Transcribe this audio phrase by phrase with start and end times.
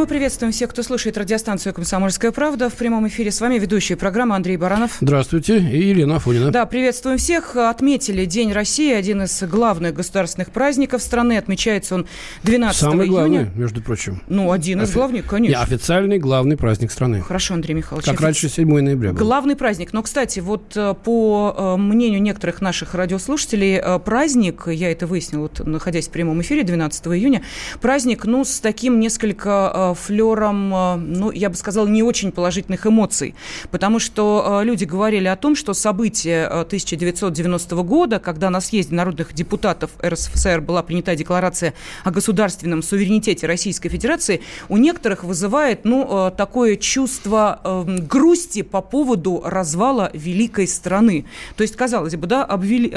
[0.00, 2.70] Мы приветствуем всех, кто слушает радиостанцию «Комсомольская правда».
[2.70, 4.96] В прямом эфире с вами ведущая программа Андрей Баранов.
[5.02, 5.58] Здравствуйте.
[5.58, 6.50] И Елена Афонина.
[6.50, 7.54] Да, приветствуем всех.
[7.54, 11.36] Отметили День России, один из главных государственных праздников страны.
[11.36, 12.06] Отмечается он
[12.44, 13.10] 12 Самый июня.
[13.10, 14.22] главный, между прочим.
[14.26, 14.94] Ну, один из Офи...
[14.94, 15.54] главных, конечно.
[15.54, 17.20] Не, официальный главный праздник страны.
[17.20, 18.06] Хорошо, Андрей Михайлович.
[18.06, 19.18] Как раньше 7 ноября был.
[19.18, 19.92] Главный праздник.
[19.92, 25.42] Но, кстати, вот э, по э, мнению некоторых наших радиослушателей, э, праздник, я это выяснила,
[25.42, 27.42] вот, находясь в прямом эфире 12 июня,
[27.82, 33.34] праздник, ну, с таким несколько флером Э, ну, я бы сказала, не очень положительных эмоций.
[33.70, 38.94] Потому что э, люди говорили о том, что события 1990 э, года, когда на съезде
[38.94, 46.32] народных депутатов РСФСР была принята декларация о государственном суверенитете Российской Федерации, у некоторых вызывает, ну,
[46.36, 47.60] такое чувство
[48.08, 51.24] грусти по поводу развала великой страны.
[51.56, 52.92] То есть, казалось бы, да, обвели,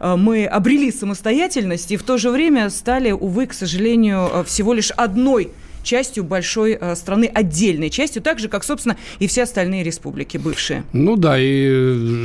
[0.00, 5.52] мы обрели самостоятельность и в то же время стали, увы, к сожалению, всего лишь одной
[5.82, 10.84] частью большой э, страны, отдельной частью, так же, как, собственно, и все остальные республики бывшие.
[10.92, 11.68] Ну да, и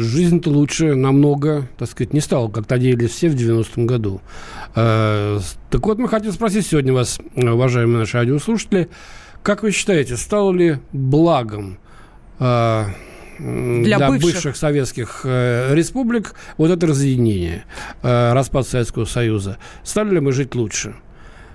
[0.02, 4.22] жизнь-то лучше намного, так сказать, не стала, как надеялись все в 90-м году.
[4.76, 8.90] Э, так вот, мы хотим спросить сегодня вас, уважаемые наши радиослушатели,
[9.44, 11.80] как вы считаете, стало ли благом
[12.40, 12.86] э,
[13.40, 14.34] для, для бывших.
[14.34, 17.64] бывших советских э, республик вот это разъединение,
[18.04, 19.58] э, распад Советского Союза.
[19.84, 20.96] Стали ли мы жить лучше?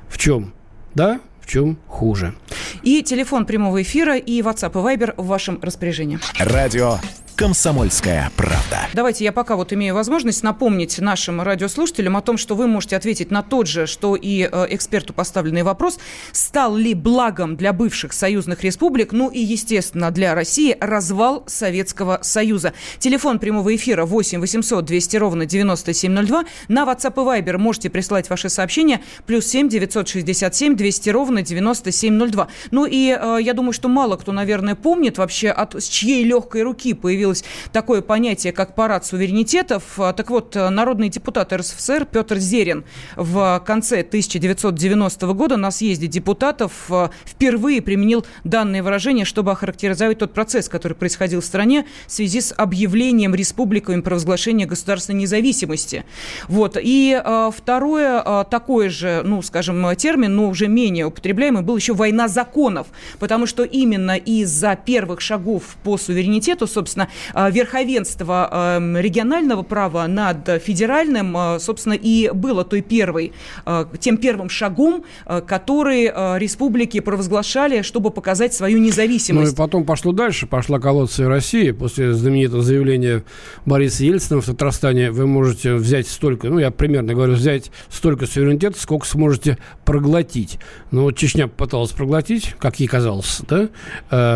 [0.08, 0.52] В чем?
[0.94, 1.20] Да?
[1.42, 2.34] В чем хуже.
[2.82, 6.18] И телефон прямого эфира, и WhatsApp и Viber в вашем распоряжении.
[6.38, 6.98] Радио
[7.42, 8.86] «Комсомольская правда».
[8.94, 13.32] Давайте я пока вот имею возможность напомнить нашим радиослушателям о том, что вы можете ответить
[13.32, 15.98] на тот же, что и э, эксперту поставленный вопрос.
[16.30, 22.74] Стал ли благом для бывших союзных республик, ну и, естественно, для России развал Советского Союза?
[23.00, 26.44] Телефон прямого эфира 8 800 200 ровно 9702.
[26.68, 29.00] На WhatsApp и Viber можете присылать ваши сообщения.
[29.26, 32.46] Плюс 7 967 200 ровно 9702.
[32.70, 36.62] Ну и э, я думаю, что мало кто, наверное, помнит вообще, от, с чьей легкой
[36.62, 39.98] руки появилась появилось такое понятие, как парад суверенитетов.
[39.98, 42.84] А, так вот, народный депутат РСФСР Петр Зерин
[43.16, 50.32] в конце 1990 года на съезде депутатов а, впервые применил данное выражение, чтобы охарактеризовать тот
[50.34, 56.04] процесс, который происходил в стране в связи с объявлением республиками провозглашения государственной независимости.
[56.48, 56.76] Вот.
[56.80, 61.94] И э, второе, э, такое же, ну, скажем, термин, но уже менее употребляемый, был еще
[61.94, 62.88] война законов,
[63.18, 70.62] потому что именно из-за первых шагов по суверенитету, собственно, Э, верховенство эм, регионального права над
[70.62, 73.32] федеральным, э, собственно, и было той первой,
[73.66, 75.04] э, тем первым шагом,
[75.46, 76.06] который
[76.38, 79.50] республики провозглашали, чтобы показать свою независимость.
[79.50, 81.70] Ну и потом пошло дальше, пошла колодция России.
[81.70, 83.24] После знаменитого заявления
[83.66, 88.80] Бориса Ельцина в Татарстане вы можете взять столько, ну я примерно говорю, взять столько суверенитета,
[88.80, 90.58] сколько сможете проглотить.
[90.90, 93.68] Ну вот Чечня пыталась проглотить, как ей казалось, да?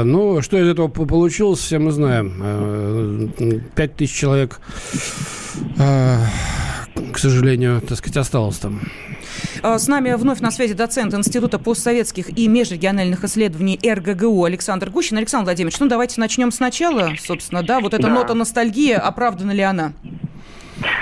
[0.05, 2.35] Но что из этого получилось, все мы знаем
[3.75, 4.60] 5 тысяч человек,
[5.78, 6.19] а,
[7.12, 8.81] к сожалению, так сказать, осталось там.
[9.62, 15.19] А, с нами вновь на связи доцент Института постсоветских и межрегиональных исследований РГГУ Александр Гущин.
[15.19, 18.09] Александр Владимирович, ну давайте начнем сначала, собственно, да, вот эта да.
[18.09, 19.93] нота ностальгии, оправдана ли она?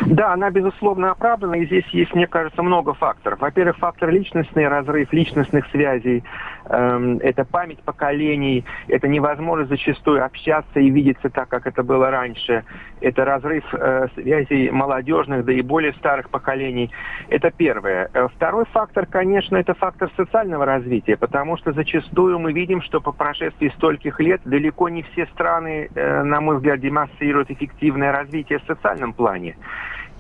[0.07, 3.41] Да, она, безусловно, оправдана, и здесь есть, мне кажется, много факторов.
[3.41, 6.23] Во-первых, фактор личностный разрыв личностных связей,
[6.67, 12.65] это память поколений, это невозможность зачастую общаться и видеться так, как это было раньше,
[13.01, 16.91] это разрыв э, связей молодежных, да и более старых поколений.
[17.29, 18.09] Это первое.
[18.15, 23.13] Э, второй фактор, конечно, это фактор социального развития, потому что зачастую мы видим, что по
[23.13, 28.65] прошествии стольких лет далеко не все страны, э, на мой взгляд, демонстрируют эффективное развитие в
[28.65, 29.57] социальном плане.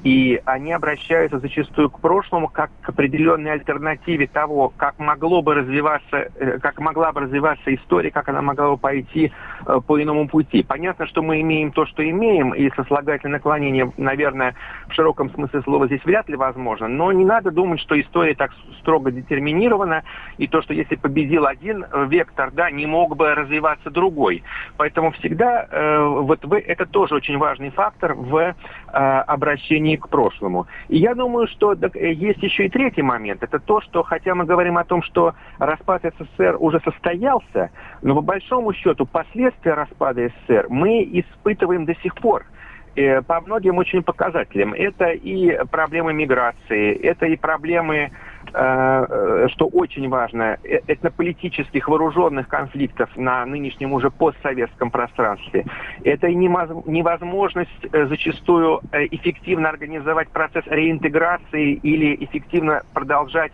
[0.04, 6.28] И они обращаются зачастую к прошлому как к определенной альтернативе того, как могло бы развиваться,
[6.34, 9.32] э, как могла бы развиваться история, как она могла бы пойти
[9.86, 10.62] по иному пути.
[10.62, 14.54] Понятно, что мы имеем то, что имеем, и сослагательное наклонение, наверное,
[14.88, 16.88] в широком смысле слова здесь вряд ли возможно.
[16.88, 20.02] Но не надо думать, что история так строго детерминирована,
[20.38, 24.42] и то, что если победил один э, вектор, да, не мог бы развиваться другой.
[24.76, 28.54] Поэтому всегда э, вот вы, это тоже очень важный фактор в э,
[28.92, 30.66] обращении к прошлому.
[30.88, 33.42] И я думаю, что э, есть еще и третий момент.
[33.42, 37.70] Это то, что, хотя мы говорим о том, что распад СССР уже состоялся,
[38.02, 42.44] но по большому счету последствия распада СССР мы испытываем до сих пор.
[42.96, 44.72] э, по многим очень показателям.
[44.72, 48.10] Это и проблемы миграции, это и проблемы
[48.52, 55.64] Э, э, что очень важно, этнополитических вооруженных конфликтов на нынешнем уже постсоветском пространстве.
[56.04, 63.52] Это невозможность зачастую эффективно организовать процесс реинтеграции или эффективно продолжать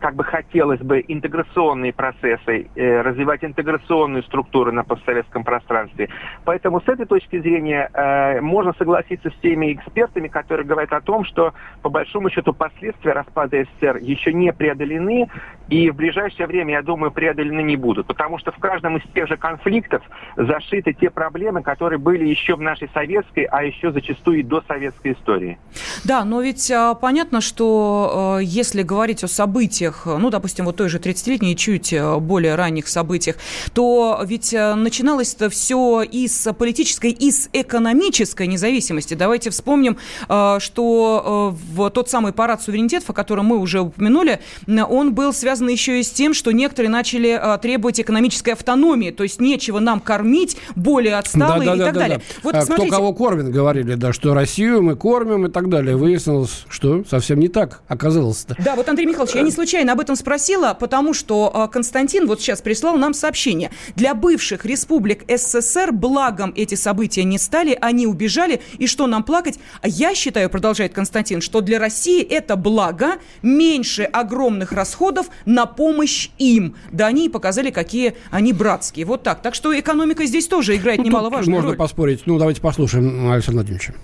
[0.00, 6.08] как бы хотелось бы интеграционные процессы, э, развивать интеграционную структуру на постсоветском пространстве.
[6.44, 11.24] Поэтому с этой точки зрения э, можно согласиться с теми экспертами, которые говорят о том,
[11.24, 11.52] что
[11.82, 15.28] по большому счету последствия распада СССР еще не преодолены,
[15.70, 19.28] и в ближайшее время, я думаю, преодолены не будут, потому что в каждом из тех
[19.28, 20.02] же конфликтов
[20.36, 25.12] зашиты те проблемы, которые были еще в нашей советской, а еще зачастую и до советской
[25.12, 25.58] истории.
[26.04, 30.88] Да, но ведь а, понятно, что э, если говорить о событиях, ну, допустим, вот той
[30.88, 33.36] же 30-летней, чуть э, более ранних событиях,
[33.72, 39.14] то ведь э, начиналось это все из политической, из экономической независимости.
[39.14, 45.14] Давайте вспомним, э, что в тот самый парад суверенитетов, о котором мы уже упомянули, он
[45.14, 49.78] был связан еще и с тем, что некоторые начали требовать экономической автономии, то есть нечего
[49.78, 52.18] нам кормить, более отсталые да, да, и да, так да, далее.
[52.18, 52.40] Да.
[52.42, 52.88] Вот, а смотрите...
[52.88, 55.96] Кто кого кормит, говорили, да, что Россию мы кормим и так далее.
[55.96, 58.56] Выяснилось, что совсем не так оказалось-то.
[58.58, 62.40] Да, вот, Андрей Михайлович, я не случайно об этом спросила, потому что а, Константин вот
[62.40, 63.70] сейчас прислал нам сообщение.
[63.96, 69.58] Для бывших республик СССР благом эти события не стали, они убежали, и что нам плакать?
[69.82, 76.30] А я считаю, продолжает Константин, что для России это благо, меньше огромных расходов на помощь
[76.38, 76.76] им.
[76.92, 79.04] Да они и показали, какие они братские.
[79.04, 79.42] Вот так.
[79.42, 81.76] Так что экономика здесь тоже играет ну, немаловажную можно роль.
[81.76, 82.22] Можно поспорить.
[82.26, 83.94] Ну, давайте послушаем Александра Владимировича.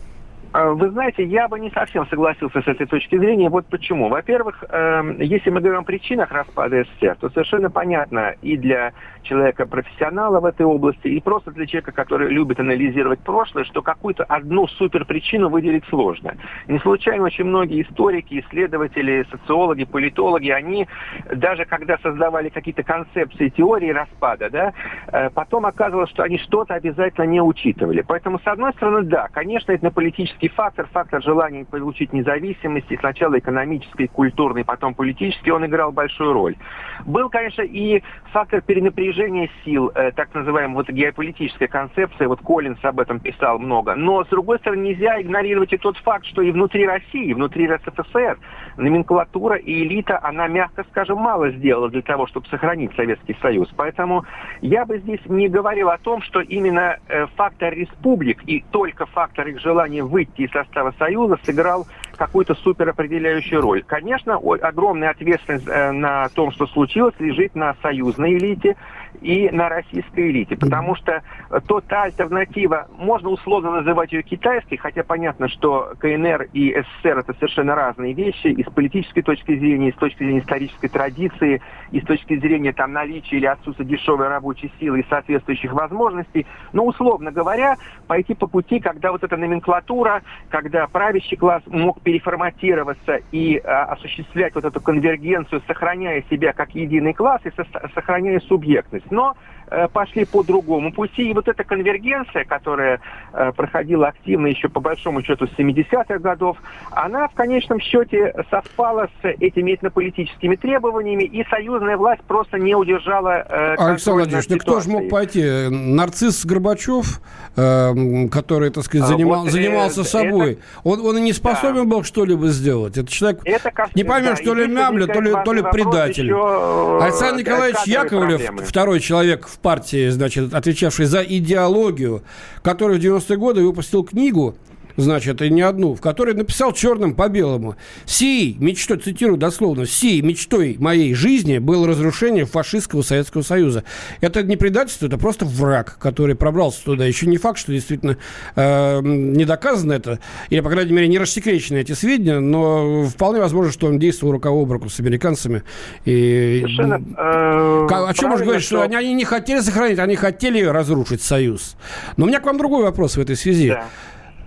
[0.57, 3.51] А, вы знаете, я бы не совсем согласился с этой точки зрения.
[3.51, 4.09] Вот почему.
[4.09, 8.95] Во-первых, э, если мы говорим о причинах распада СССР, то совершенно понятно и для
[9.27, 14.67] человека-профессионала в этой области, и просто для человека, который любит анализировать прошлое, что какую-то одну
[14.67, 16.37] суперпричину выделить сложно.
[16.69, 20.89] Не случайно очень многие историки, исследователи, социологи, политологи, они
[21.35, 24.73] даже когда создавали какие-то концепции, теории распада, да,
[25.09, 28.03] э, потом оказывалось, что они что-то обязательно не учитывали.
[28.07, 32.97] Поэтому, с одной стороны, да, конечно, это на политический фактор, фактор желания получить независимость, и
[32.97, 36.57] сначала экономический, культурный, потом политический, он играл большую роль.
[37.05, 38.03] Был, конечно, и
[38.33, 43.95] фактор перенапряжения сил, э, так называемая вот геополитическая концепция, вот Коллинс об этом писал много.
[43.95, 48.39] Но, с другой стороны, нельзя игнорировать и тот факт, что и внутри России, внутри РСФСР
[48.77, 53.69] номенклатура и элита, она, мягко скажем, мало сделала для того, чтобы сохранить Советский Союз.
[53.77, 54.25] Поэтому
[54.61, 59.49] я бы здесь не говорил о том, что именно э, фактор республик и только фактор
[59.49, 63.83] их желания выйти из состава Союза сыграл какую-то суперопределяющую роль.
[63.83, 68.77] Конечно, огромная ответственность э, на том, что случилось, лежит на союзной элите,
[69.21, 70.57] и на российской элите.
[70.57, 71.23] Потому что
[71.67, 77.35] то та альтернатива, можно условно называть ее китайской, хотя понятно, что КНР и СССР это
[77.35, 82.01] совершенно разные вещи, и с политической точки зрения, и с точки зрения исторической традиции, и
[82.01, 86.47] с точки зрения там наличия или отсутствия дешевой рабочей силы и соответствующих возможностей.
[86.73, 87.77] Но, условно говоря,
[88.07, 94.55] пойти по пути, когда вот эта номенклатура, когда правящий класс мог переформатироваться и а, осуществлять
[94.55, 99.35] вот эту конвергенцию, сохраняя себя как единый класс и со- сохраняя субъектность но
[99.69, 101.31] э, пошли по другому пути.
[101.31, 103.01] И вот эта конвергенция, которая
[103.33, 106.59] э, проходила активно еще по большому счету с 70-х годов,
[106.91, 113.45] она в конечном счете совпала с этими этнополитическими требованиями, и союзная власть просто не удержала
[113.49, 115.69] э, Александр Владимирович, ну кто же мог пойти?
[115.71, 117.21] Нарцисс Горбачев,
[117.57, 120.61] э, который, так сказать, занимал, а, вот, занимался э, собой, это...
[120.85, 121.96] он, он и не способен да.
[121.96, 122.97] был что-либо сделать.
[122.97, 126.27] Это человек, это, не поймешь, да, то ли мямля, то ли, то ли предатель.
[126.27, 128.65] Еще, Александр Николаевич Яковлев, проблемы.
[128.65, 132.23] второй человек в партии, значит, отвечавший за идеологию,
[132.63, 134.57] который в 90-е годы выпустил книгу
[134.97, 137.77] значит, и не одну, в которой написал черным по белому.
[138.05, 143.85] «Сей мечтой, цитирую дословно, сей мечтой моей жизни было разрушение фашистского Советского Союза».
[144.21, 147.05] Это не предательство, это просто враг, который пробрался туда.
[147.05, 148.17] Еще не факт, что действительно
[148.55, 150.19] э, не доказано это,
[150.51, 154.51] или, по крайней мере, не рассекречены эти сведения, но вполне возможно, что он действовал рука
[154.51, 155.63] об руку с американцами.
[156.05, 156.61] И...
[156.63, 160.63] Совершенно, э, о чем можно говорить, что, что они, они не хотели сохранить, они хотели
[160.63, 161.77] разрушить Союз.
[162.17, 163.71] Но у меня к вам другой вопрос в этой связи.
[163.71, 163.87] Да.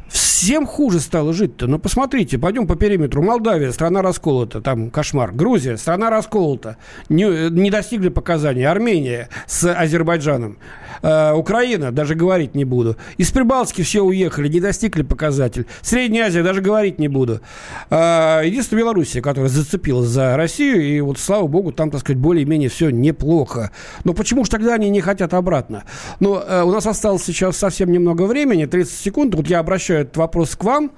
[0.09, 1.67] Всем хуже стало жить-то.
[1.67, 3.21] Ну, посмотрите, пойдем по периметру.
[3.21, 5.31] Молдавия, страна расколота, там кошмар.
[5.31, 6.77] Грузия, страна расколота.
[7.09, 8.65] Не, не достигли показаний.
[8.65, 10.57] Армения с Азербайджаном.
[11.01, 12.97] Э, Украина, даже говорить не буду.
[13.17, 15.65] Из Прибалтики все уехали, не достигли показатель.
[15.81, 17.41] Средняя Азия, даже говорить не буду.
[17.89, 22.69] Э, единственная Белоруссия, которая зацепилась за Россию, и вот, слава богу, там, так сказать, более-менее
[22.69, 23.71] все неплохо.
[24.03, 25.83] Но почему же тогда они не хотят обратно?
[26.19, 29.35] Но э, у нас осталось сейчас совсем немного времени, 30 секунд.
[29.35, 30.91] Вот я обращаю этот вопрос к вам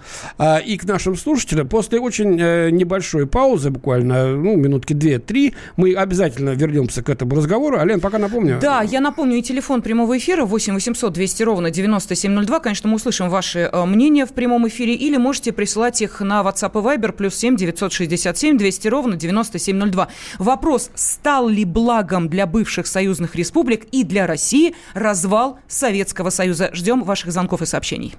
[0.65, 1.67] и к нашим слушателям.
[1.67, 7.77] После очень небольшой паузы, буквально, ну, минутки 2-3, мы обязательно вернемся к этому разговору.
[7.77, 8.60] Ален, пока напомню.
[8.62, 12.60] Да, я напомню и телефон прямого эфира 8 800 200 ровно 9702.
[12.62, 16.71] Конечно, мы услышим ваши э, мнения в прямом эфире или можете присылать их на WhatsApp
[16.79, 20.07] и Viber плюс 7 967 200 ровно 9702.
[20.39, 26.69] Вопрос, стал ли благом для бывших союзных республик и для России развал Советского Союза?
[26.71, 28.15] Ждем ваших звонков и сообщений.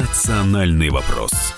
[0.00, 1.57] Национальный вопрос.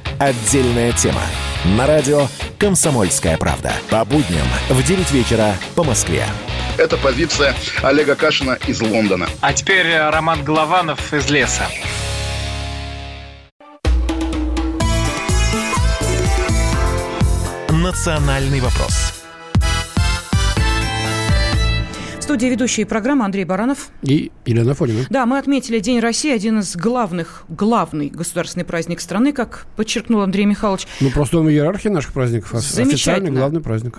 [0.19, 1.21] Отдельная тема.
[1.77, 2.27] На радио
[2.57, 3.71] «Комсомольская правда».
[3.89, 6.25] По будням в 9 вечера по Москве.
[6.77, 9.27] Это позиция Олега Кашина из Лондона.
[9.41, 11.67] А теперь э, Роман Голованов из леса.
[17.69, 19.20] «Национальный вопрос».
[22.31, 23.89] Студии ведущие программы Андрей Баранов.
[24.03, 25.05] И Елена Фонина.
[25.09, 30.45] Да, мы отметили День России, один из главных, главный государственный праздник страны, как подчеркнул Андрей
[30.45, 30.87] Михайлович.
[31.01, 32.51] Ну, просто он в иерархии наших праздников.
[32.53, 32.93] Замечательно.
[32.93, 33.97] Официальный главный праздник.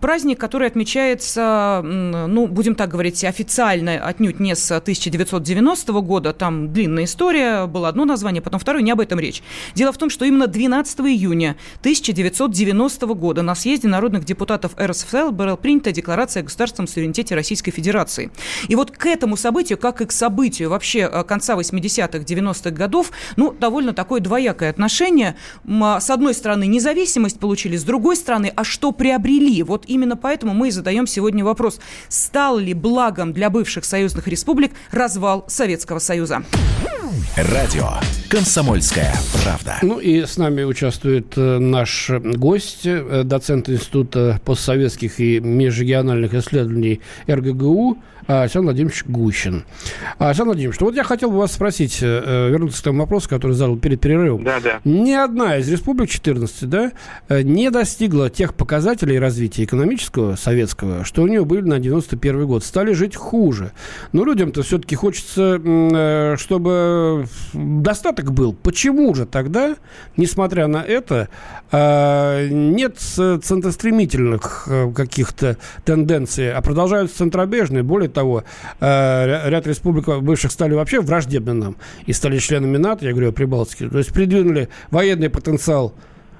[0.00, 6.32] Праздник, который отмечается, ну, будем так говорить, официально отнюдь не с 1990 года.
[6.32, 9.40] Там длинная история, было одно название, потом второе, не об этом речь.
[9.76, 15.54] Дело в том, что именно 12 июня 1990 года на съезде народных депутатов РСФСР была
[15.54, 18.30] принята Декларация о государственном суверенитете Российской Федерации.
[18.68, 23.10] И вот к этому событию, как и к событию вообще э, конца 80-х, 90-х годов,
[23.36, 25.36] ну, довольно такое двоякое отношение.
[25.68, 29.62] А, с одной стороны, независимость получили, с другой стороны, а что приобрели?
[29.62, 34.72] Вот именно поэтому мы и задаем сегодня вопрос, стал ли благом для бывших союзных республик
[34.90, 36.42] развал Советского Союза?
[37.36, 37.90] Радио
[38.28, 39.78] «Комсомольская правда».
[39.80, 47.00] Ну и с нами участвует э, наш гость, э, доцент Института постсоветских и межрегиональных исследований
[47.48, 47.96] РГГУ
[48.28, 49.64] Александр Владимирович Гущин.
[50.18, 53.76] Александр Владимирович, вот я хотел бы вас спросить, э, вернуться к тому вопросу, который задал
[53.78, 54.44] перед перерывом.
[54.44, 54.80] Да, да.
[54.84, 56.92] Ни одна из республик 14, да,
[57.30, 62.62] не достигла тех показателей развития экономического, советского, что у нее были на 91 год.
[62.64, 63.72] Стали жить хуже.
[64.12, 68.52] Но людям-то все-таки хочется, чтобы достаток был.
[68.52, 69.74] Почему же тогда,
[70.18, 71.28] несмотря на это,
[71.72, 75.56] нет центростремительных каких-то
[75.86, 78.17] тенденций, а продолжаются центробежные, более того,
[78.80, 83.32] э, ряд республик бывших стали вообще враждебны нам и стали членами НАТО, я говорю о
[83.32, 83.88] Прибалтике.
[83.88, 85.94] То есть придвинули военный потенциал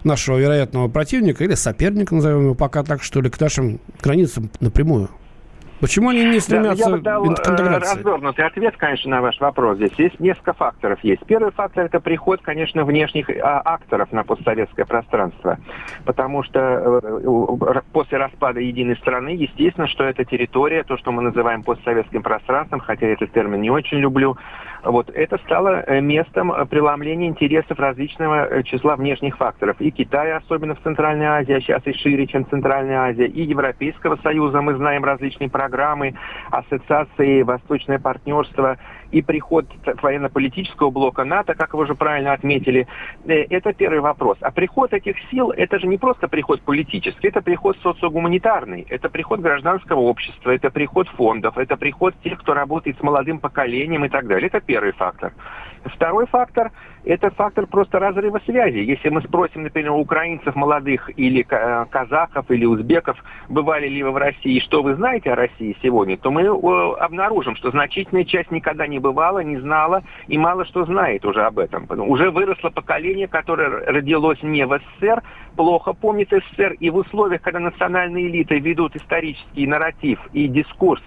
[0.04, 5.10] нашего вероятного противника или соперника, назовем его пока так, что ли, к нашим границам напрямую.
[5.80, 7.96] Почему они не стремятся да, я бы дал к интеграции?
[7.96, 9.76] развернутый ответ, конечно, на ваш вопрос.
[9.76, 10.98] Здесь есть несколько факторов.
[11.02, 15.58] Есть первый фактор– это приход, конечно, внешних а, акторов на постсоветское пространство.
[16.04, 21.62] Потому что э, после распада единой страны, естественно, что эта территория, то, что мы называем
[21.62, 24.36] постсоветским пространством, хотя я этот термин не очень люблю,
[24.84, 29.80] вот, это стало э, местом преломления интересов различного э, числа внешних факторов.
[29.80, 34.16] И Китая, особенно в Центральной Азии, а сейчас и шире, чем Центральная Азия, и Европейского
[34.22, 36.14] Союза, мы знаем различные программы,
[36.50, 38.78] ассоциации, восточное партнерство
[39.10, 39.66] и приход
[40.02, 42.86] военно-политического блока НАТО, как вы уже правильно отметили,
[43.26, 44.38] э, это первый вопрос.
[44.40, 49.40] А приход этих сил, это же не просто приход политический, это приход социогуманитарный, это приход
[49.40, 54.26] гражданского общества, это приход фондов, это приход тех, кто работает с молодым поколением и так
[54.26, 54.48] далее.
[54.48, 55.32] Это первый фактор.
[55.84, 56.70] Второй фактор–
[57.04, 58.78] это фактор просто разрыва связи.
[58.78, 63.16] Если мы спросим, например, у украинцев молодых или э, казахов или узбеков,
[63.48, 67.56] бывали ли вы в России, что вы знаете о России сегодня, то мы э, обнаружим,
[67.56, 71.86] что значительная часть никогда не бывала, не знала и мало что знает уже об этом.
[72.08, 75.22] Уже выросло поколение, которое родилось не в СССР,
[75.56, 81.02] плохо помнит СССР, и в условиях, когда национальные элиты ведут исторический нарратив и дискурс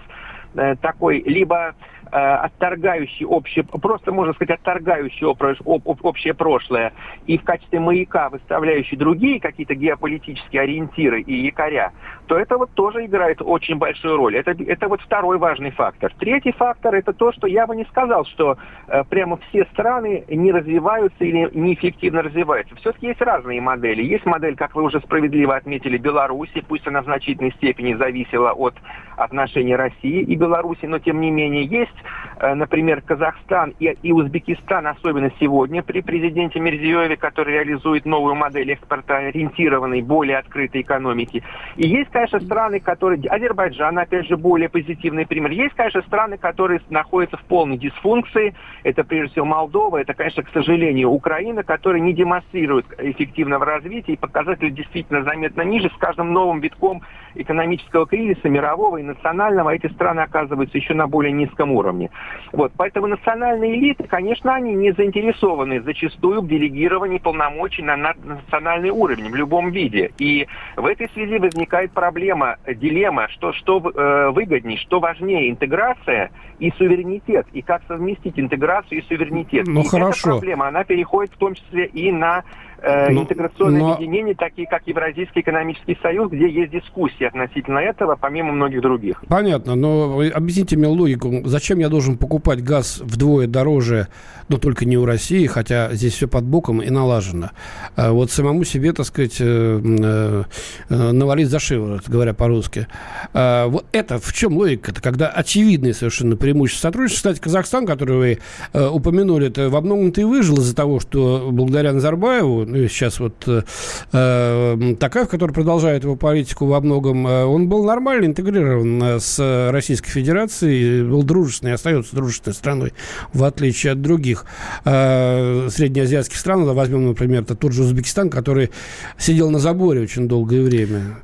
[0.56, 1.76] э, такой либо
[2.12, 6.94] отторгающий общее, просто можно сказать, отторгающий общее прошлое
[7.26, 11.94] и в качестве маяка выставляющий другие какие-то геополитические ориентиры и якоря,
[12.28, 14.36] то это вот тоже играет очень большую роль.
[14.36, 16.14] Это, это вот второй важный фактор.
[16.20, 20.52] Третий фактор это то, что я бы не сказал, что э, прямо все страны не
[20.52, 22.76] развиваются или неэффективно развиваются.
[22.76, 24.04] Все-таки есть разные модели.
[24.04, 28.76] Есть модель, как вы уже справедливо отметили, Беларуси, пусть она в значительной степени зависела от
[29.16, 32.01] отношений России и Беларуси, но тем не менее есть Э,
[32.40, 39.18] например, Казахстан и, и Узбекистан, особенно сегодня при президенте Мирзиёве, который реализует новую модель экспорта
[39.18, 41.44] ориентированной, более открытой экономики.
[41.76, 43.22] И есть, конечно, страны, которые...
[43.30, 45.52] Азербайджан, опять же, более позитивный пример.
[45.52, 48.54] Есть, конечно, страны, которые находятся в полной дисфункции.
[48.84, 49.98] Это, прежде всего, Молдова.
[49.98, 54.14] Это, конечно, к сожалению, Украина, которая не демонстрирует эффективного развития.
[54.14, 55.90] И показатели действительно заметно ниже.
[55.90, 57.02] С каждым новым витком
[57.36, 62.10] экономического кризиса, мирового и национального, эти страны оказываются еще на более низком уровне уровне.
[62.52, 69.30] Вот, поэтому национальные элиты, конечно, они не заинтересованы зачастую в делегировании полномочий на национальный уровень
[69.30, 70.12] в любом виде.
[70.18, 76.72] И в этой связи возникает проблема, дилемма, что, что э, выгоднее, что важнее, интеграция и
[76.78, 79.68] суверенитет, и как совместить интеграцию и суверенитет.
[79.68, 80.30] Ну, и хорошо.
[80.30, 82.44] эта проблема, она переходит в том числе и на
[82.82, 83.94] э, но, интеграционные но...
[83.94, 89.24] объединения, такие как Евразийский экономический союз, где есть дискуссии относительно этого, помимо многих других.
[89.28, 91.42] Понятно, но объясните мне логику.
[91.46, 94.08] Зачем я должен покупать газ вдвое дороже,
[94.52, 97.52] но только не у России, хотя здесь все под боком и налажено.
[97.96, 100.44] А вот самому себе, так сказать, э, э,
[100.90, 102.88] э, навалить за шиворот, говоря по-русски.
[103.34, 107.30] А вот это в чем логика-то, когда очевидные совершенно преимущества сотрудничества.
[107.30, 108.40] Кстати, Казахстан, который вы
[108.74, 115.30] упомянули, это во многом-то и выжил из-за того, что благодаря Назарбаеву, сейчас вот э, Такаев,
[115.30, 121.74] который продолжает его политику во многом, он был нормально интегрирован с Российской Федерацией, был дружественный,
[121.74, 122.94] остается дружественной страной,
[123.34, 124.46] в отличие от других
[124.86, 126.64] э, среднеазиатских стран.
[126.66, 128.72] Возьмем, например, тот же Узбекистан, который
[129.18, 131.18] сидел на заборе очень долгое время.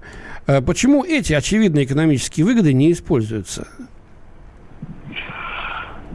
[0.47, 3.67] Э, почему эти очевидные экономические выгоды не используются?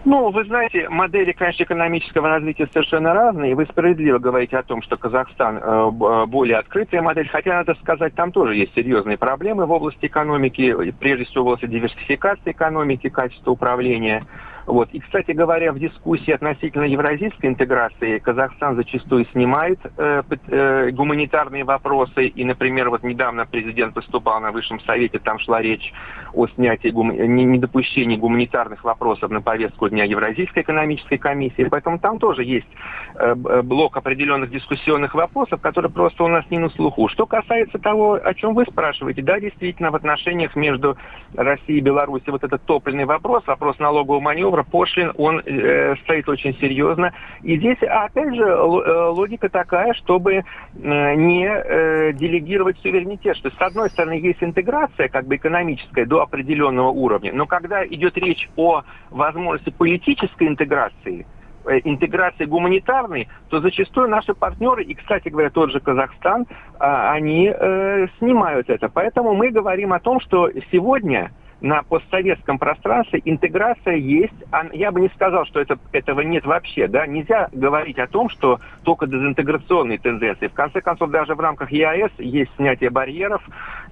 [0.04, 3.54] Ну, вы знаете, модели, конечно, экономического развития совершенно разные.
[3.54, 8.12] Вы справедливо говорите о том, что Казахстан э, э, более открытая модель, хотя, надо сказать,
[8.14, 13.52] там тоже есть серьезные проблемы в области экономики, прежде всего в области диверсификации экономики, качества
[13.52, 14.26] управления.
[14.66, 14.88] Вот.
[14.92, 22.26] И, кстати говоря, в дискуссии относительно евразийской интеграции Казахстан зачастую снимает э, э, гуманитарные вопросы.
[22.26, 25.92] И, например, вот недавно президент выступал на Высшем Совете, там шла речь
[26.32, 27.12] о снятии, гум...
[27.12, 31.66] недопущении гуманитарных вопросов на повестку дня Евразийской экономической комиссии.
[31.70, 32.68] Поэтому там тоже есть
[33.16, 37.08] э, э, блок определенных дискуссионных вопросов, которые просто у нас не на слуху.
[37.08, 40.96] Что касается того, о чем вы спрашиваете, да, действительно, в отношениях между
[41.34, 46.28] Россией и Беларусью вот этот топливный вопрос, вопрос налогового маневра, маневра пошлин, он э, стоит
[46.28, 47.12] очень серьезно.
[47.42, 50.42] И здесь, опять же, э, логика такая, чтобы э,
[51.14, 53.36] не э, делегировать суверенитет.
[53.36, 58.16] Что, с одной стороны, есть интеграция как бы экономическая до определенного уровня, но когда идет
[58.16, 61.26] речь о возможности политической интеграции,
[61.66, 66.46] э, интеграции гуманитарной, то зачастую наши партнеры, и, кстати говоря, тот же Казахстан,
[66.78, 67.52] а, они
[68.18, 68.88] снимают это.
[68.88, 71.30] Поэтому мы говорим о том, что сегодня
[71.62, 74.34] на постсоветском пространстве интеграция есть.
[74.72, 76.88] Я бы не сказал, что это, этого нет вообще.
[76.88, 77.06] Да?
[77.06, 80.48] Нельзя говорить о том, что только дезинтеграционные тенденции.
[80.48, 83.42] В конце концов, даже в рамках ЕАЭС есть снятие барьеров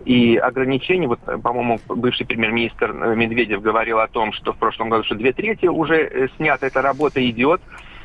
[0.05, 1.07] и ограничений.
[1.07, 5.67] Вот, по-моему, бывший премьер-министр Медведев говорил о том, что в прошлом году что две трети
[5.67, 7.61] уже э, снято, эта работа идет.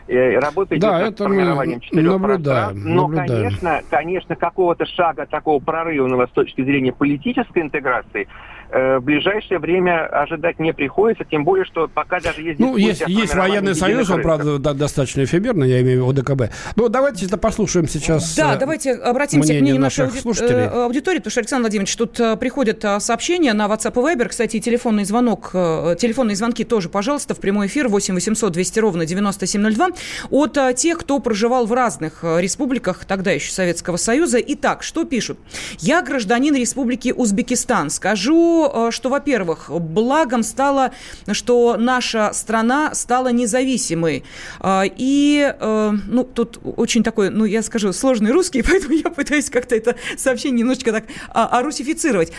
[0.08, 3.28] Э, работа идет да, над формированием четырех наблюдаем, Но, наблюдаем.
[3.28, 8.28] конечно, конечно, какого-то шага такого прорывного с точки зрения политической интеграции
[8.71, 12.60] в ближайшее время ожидать не приходится, тем более, что пока даже есть...
[12.60, 16.54] Ну, есть, есть военный союз, он, правда, да, достаточно эфемерно, я имею в виду ОДКБ.
[16.75, 20.19] Ну, давайте это послушаем сейчас Да, э, давайте обратимся к мнению нашей ауди...
[20.19, 20.63] слушателей.
[20.63, 25.06] Э, аудитории, потому что, Александр Владимирович, тут приходят сообщения на WhatsApp и Viber, кстати, телефонный
[25.06, 29.89] звонок, телефонные звонки тоже, пожалуйста, в прямой эфир 8 800 200 ровно 9702
[30.30, 34.39] от тех, кто проживал в разных республиках тогда еще Советского Союза.
[34.39, 35.39] Итак, что пишут?
[35.80, 37.89] Я гражданин Республики Узбекистан.
[37.89, 40.91] Скажу Э, что, во-первых, благом стало,
[41.32, 44.23] что наша страна стала независимой.
[44.60, 49.49] Э, и, э, ну, тут очень такой, ну, я скажу, сложный русский, поэтому я пытаюсь
[49.49, 52.32] как-то это сообщение немножечко так а, орусифицировать.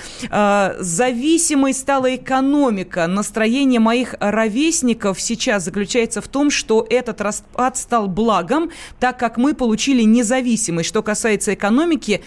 [0.78, 3.06] Зависимой стала экономика.
[3.06, 9.54] Настроение моих ровесников сейчас заключается в том, что этот распад стал благом, так как мы
[9.54, 10.88] получили независимость.
[10.88, 12.22] Что касается экономики,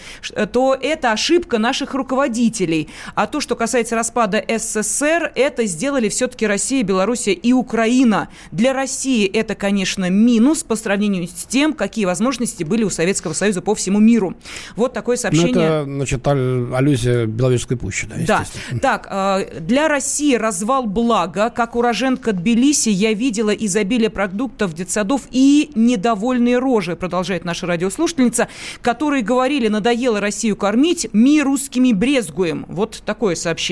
[0.51, 2.89] то это ошибка наших руководителей.
[3.15, 8.27] А то, что касается касается распада СССР, это сделали все-таки Россия, Белоруссия и Украина.
[8.51, 13.61] Для России это, конечно, минус по сравнению с тем, какие возможности были у Советского Союза
[13.61, 14.35] по всему миру.
[14.75, 15.53] Вот такое ну, сообщение.
[15.53, 18.79] Ну, это, значит, аллюзия Беловежской пущи, да, Да.
[18.81, 21.49] Так, э, для России развал блага.
[21.49, 28.49] Как уроженка Тбилиси я видела изобилие продуктов детсадов и недовольные рожи, продолжает наша радиослушательница,
[28.81, 32.65] которые говорили, надоело Россию кормить, мы русскими брезгуем.
[32.67, 33.68] Вот такое сообщение.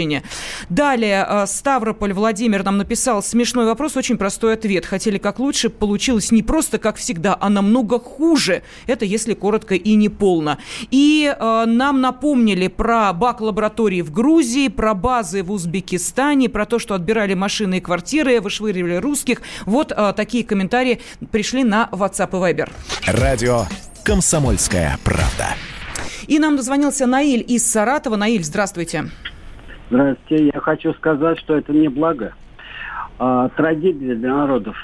[0.69, 4.85] Далее, э, Ставрополь Владимир нам написал смешной вопрос, очень простой ответ.
[4.85, 8.63] Хотели как лучше, получилось не просто как всегда, а намного хуже.
[8.85, 10.57] Это если коротко и не полно.
[10.91, 16.79] И э, нам напомнили про бак лаборатории в Грузии, про базы в Узбекистане, про то,
[16.79, 19.41] что отбирали машины и квартиры, вышвыривали русских.
[19.65, 22.69] Вот э, такие комментарии пришли на WhatsApp и Viber.
[23.05, 23.65] Радио
[24.03, 25.55] «Комсомольская правда».
[26.27, 28.17] И нам дозвонился Наиль из Саратова.
[28.17, 28.67] Наиль, здравствуйте.
[28.67, 29.36] Здравствуйте.
[29.89, 32.33] Я хочу сказать, что это не благо,
[33.19, 34.75] а трагедия для народов.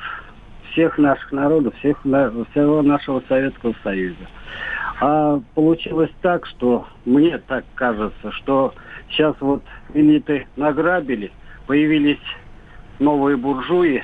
[0.72, 4.28] Всех наших народов, всех, всего нашего Советского Союза.
[5.02, 8.74] А получилось так, что мне так кажется, что
[9.10, 9.62] сейчас вот
[9.94, 11.32] элиты награбили,
[11.68, 12.22] появились
[13.00, 14.04] новые буржуи,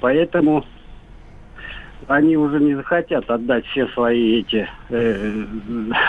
[0.00, 0.64] поэтому
[2.06, 5.44] они уже не захотят отдать все свои эти э,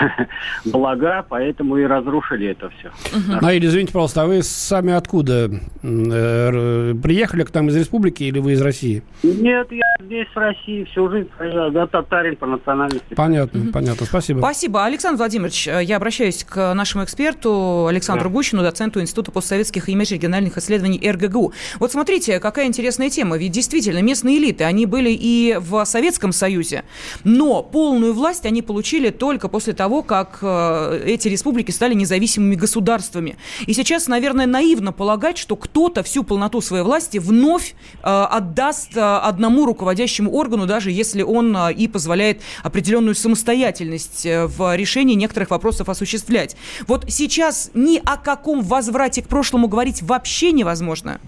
[0.64, 2.88] блага, поэтому и разрушили это все.
[3.16, 3.40] Угу.
[3.42, 5.50] Наиль, извините, пожалуйста, а вы сами откуда?
[5.82, 9.02] Э, приехали к нам из республики или вы из России?
[9.22, 13.14] Нет, я здесь в России всю жизнь да, татарин по национальности.
[13.14, 13.72] Понятно, угу.
[13.72, 14.06] понятно.
[14.06, 14.38] Спасибо.
[14.38, 14.84] Спасибо.
[14.84, 18.34] Александр Владимирович, э, я обращаюсь к нашему эксперту Александру да.
[18.34, 21.52] Гущину, доценту Института постсоветских и межрегиональных исследований РГГУ.
[21.78, 23.36] Вот смотрите, какая интересная тема.
[23.36, 26.84] Ведь действительно местные элиты, они были и в Советском Союзе,
[27.24, 33.36] но полную власть они получили только после того, как э, эти республики стали независимыми государствами.
[33.66, 39.00] И сейчас, наверное, наивно полагать, что кто-то всю полноту своей власти вновь э, отдаст э,
[39.00, 46.56] одному руководящему органу, даже если он и позволяет определенную самостоятельность в решении некоторых вопросов осуществлять.
[46.86, 51.20] Вот сейчас ни о каком возврате к прошлому говорить вообще невозможно.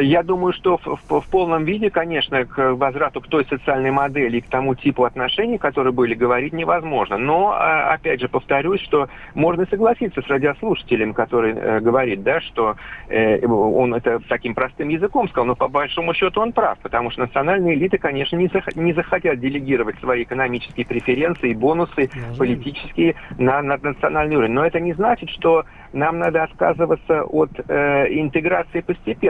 [0.00, 4.38] Я думаю, что в, в, в полном виде, конечно, к возврату к той социальной модели
[4.38, 7.16] и к тому типу отношений, которые были, говорить невозможно.
[7.16, 12.76] Но, а, опять же, повторюсь, что можно согласиться с радиослушателем, который э, говорит, да, что
[13.08, 17.22] э, он это таким простым языком сказал, но по большому счету он прав, потому что
[17.22, 23.62] национальные элиты, конечно, не, зах не захотят делегировать свои экономические преференции и бонусы политические на,
[23.62, 24.52] на национальный уровень.
[24.52, 28.80] Но это не значит, что нам надо отказываться от э, интеграции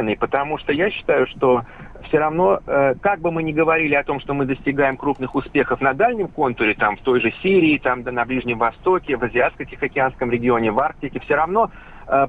[0.04, 1.62] постепенной, потому что я считаю, что
[2.08, 5.80] все равно, э, как бы мы ни говорили о том, что мы достигаем крупных успехов
[5.80, 10.30] на дальнем контуре, там в той же Сирии, там да, на Ближнем Востоке, в Азиатско-Тихоокеанском
[10.30, 11.70] регионе, в Арктике, все равно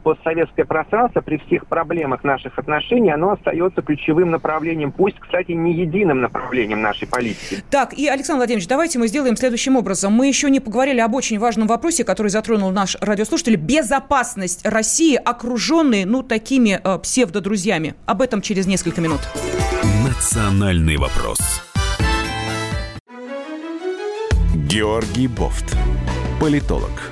[0.03, 6.21] постсоветское пространство при всех проблемах наших отношений, оно остается ключевым направлением, пусть, кстати, не единым
[6.21, 7.63] направлением нашей политики.
[7.69, 10.13] Так, и, Александр Владимирович, давайте мы сделаем следующим образом.
[10.13, 13.55] Мы еще не поговорили об очень важном вопросе, который затронул наш радиослушатель.
[13.55, 17.95] Безопасность России, окруженной, ну, такими э, псевдодрузьями.
[18.05, 19.21] Об этом через несколько минут.
[20.05, 21.39] Национальный вопрос.
[24.67, 25.77] Георгий Бофт.
[26.41, 27.11] Политолог,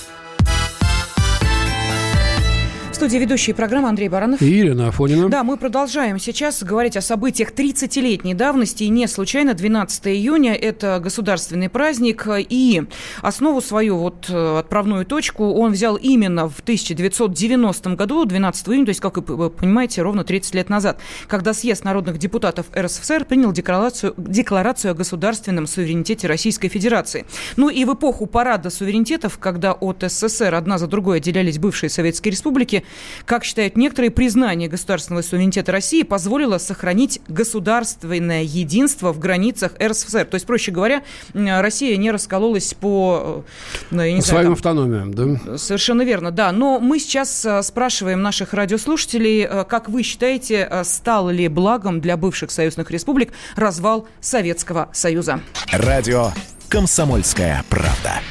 [3.01, 4.39] студии ведущие программы Андрей Баранов.
[4.43, 5.27] И Ирина Афонина.
[5.27, 8.83] Да, мы продолжаем сейчас говорить о событиях 30-летней давности.
[8.83, 12.27] И не случайно 12 июня– это государственный праздник.
[12.37, 12.83] И
[13.23, 18.89] основу свою, вот э, отправную точку, он взял именно в 1990 году, 12 июня, то
[18.89, 24.13] есть, как вы понимаете, ровно 30 лет назад, когда съезд народных депутатов РСФСР принял декларацию,
[24.15, 27.25] декларацию о государственном суверенитете Российской Федерации.
[27.57, 32.33] Ну и в эпоху парада суверенитетов, когда от СССР одна за другой отделялись бывшие советские
[32.33, 32.83] республики,
[33.25, 40.25] как считают некоторые, признание государственного суверенитета России позволило сохранить государственное единство в границах РСФСР.
[40.25, 43.43] То есть, проще говоря, Россия не раскололась по...
[43.45, 44.53] Э, ну, я не Своим знаю, там...
[44.53, 45.57] автономиям, да?
[45.57, 46.51] Совершенно верно, да.
[46.51, 52.17] Но мы сейчас э, спрашиваем наших радиослушателей, э, как вы считаете, стал ли благом для
[52.17, 55.41] бывших союзных республик развал Советского Союза?
[55.71, 56.31] Радио
[56.69, 58.21] «Комсомольская правда».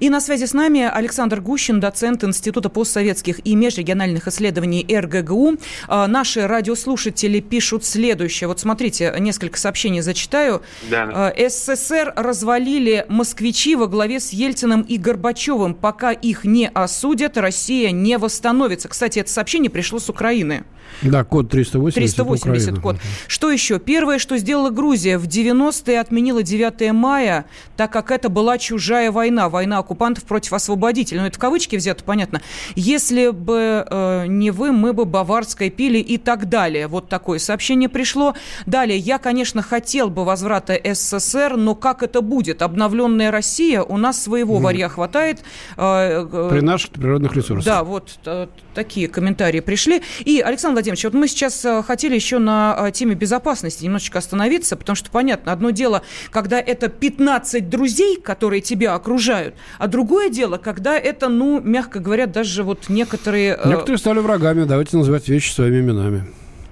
[0.00, 5.56] И на связи с нами Александр Гущин, доцент Института постсоветских и межрегиональных исследований РГГУ.
[5.88, 8.46] А, наши радиослушатели пишут следующее.
[8.48, 10.62] Вот смотрите, несколько сообщений зачитаю.
[10.90, 11.32] Да.
[11.36, 15.74] А, СССР развалили москвичи во главе с Ельциным и Горбачевым.
[15.74, 18.88] Пока их не осудят, Россия не восстановится.
[18.88, 20.64] Кстати, это сообщение пришло с Украины.
[21.02, 21.94] Да, код 380.
[21.94, 22.96] 380 код.
[23.26, 23.78] Что еще?
[23.78, 27.44] Первое, что сделала Грузия, в 90-е отменила 9 мая,
[27.76, 31.20] так как это была чужая война, война оккупантов против освободителей.
[31.20, 32.42] Ну, это в кавычки взято, понятно.
[32.74, 36.88] Если бы э, не вы, мы бы баварское пили и так далее.
[36.88, 38.34] Вот такое сообщение пришло.
[38.66, 42.60] Далее, я, конечно, хотел бы возврата СССР, но как это будет?
[42.60, 44.60] Обновленная Россия, у нас своего mm.
[44.60, 45.40] варья хватает.
[45.78, 47.64] Э, э, При наших природных ресурсах.
[47.64, 50.02] Да, вот э, такие комментарии пришли.
[50.20, 54.76] И, Александр Владимирович, вот мы сейчас э, хотели еще на э, теме безопасности немножечко остановиться,
[54.76, 60.58] потому что, понятно, одно дело, когда это 15 друзей, которые тебя окружают, а другое дело,
[60.58, 63.58] когда это, ну, мягко говоря, даже вот некоторые...
[63.62, 66.24] Э, некоторые стали врагами, давайте называть вещи своими именами.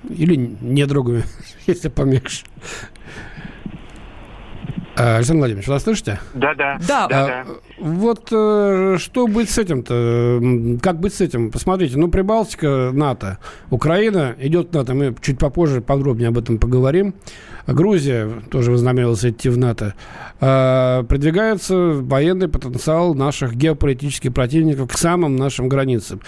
[0.08, 1.24] Или недругами,
[1.66, 2.44] если помягче.
[4.96, 6.18] Александр Владимирович, вас слышите?
[6.32, 6.78] Да, да.
[6.88, 7.06] Да.
[7.06, 7.46] да, а,
[7.78, 10.40] Вот э, что быть с этим-то?
[10.82, 11.50] Как быть с этим?
[11.50, 13.38] Посмотрите, ну, Прибалтика, НАТО,
[13.68, 14.94] Украина идет НАТО.
[14.94, 17.14] Мы чуть попозже подробнее об этом поговорим.
[17.66, 19.94] Грузия тоже вознамерилась идти в НАТО.
[20.40, 26.20] Э, продвигается военный потенциал наших геополитических противников к самым нашим границам.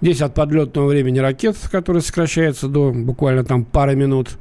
[0.00, 4.38] Здесь от подлетного времени ракет, который сокращается до буквально там пары минут,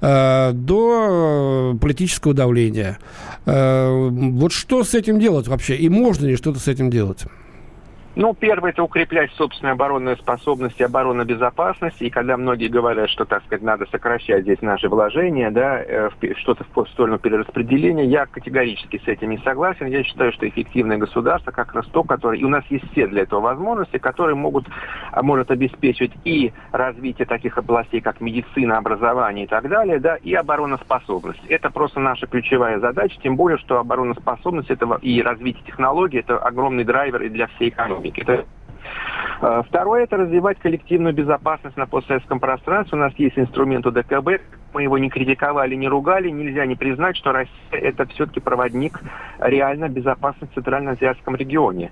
[0.00, 2.98] э, до политического давления.
[3.46, 5.76] Э, вот что с этим делать вообще?
[5.76, 7.24] И можно ли что-то с этим делать?
[8.14, 12.02] Ну, первое, это укреплять собственную оборонную способность и оборонную безопасность.
[12.02, 16.64] И когда многие говорят, что, так сказать, надо сокращать здесь наши вложения, да, э, что-то
[16.74, 19.86] в сторону перераспределения, я категорически с этим не согласен.
[19.86, 23.22] Я считаю, что эффективное государство как раз то, которое, и у нас есть все для
[23.22, 24.66] этого возможности, которые могут,
[25.10, 30.34] а, может обеспечивать и развитие таких областей, как медицина, образование и так далее, да, и
[30.34, 31.40] обороноспособность.
[31.48, 36.84] Это просто наша ключевая задача, тем более, что обороноспособность этого и развитие технологий– это огромный
[36.84, 38.44] драйвер и для всей экономики экономики.
[39.40, 42.98] Э, Второе– это развивать коллективную безопасность на постсоветском пространстве.
[42.98, 44.40] У нас есть инструмент УДКБ.
[44.72, 46.30] Мы его не критиковали, не ругали.
[46.30, 49.00] Нельзя не признать, что Россия– это все-таки проводник
[49.40, 51.90] реально безопасности в Центральноазиатском регионе.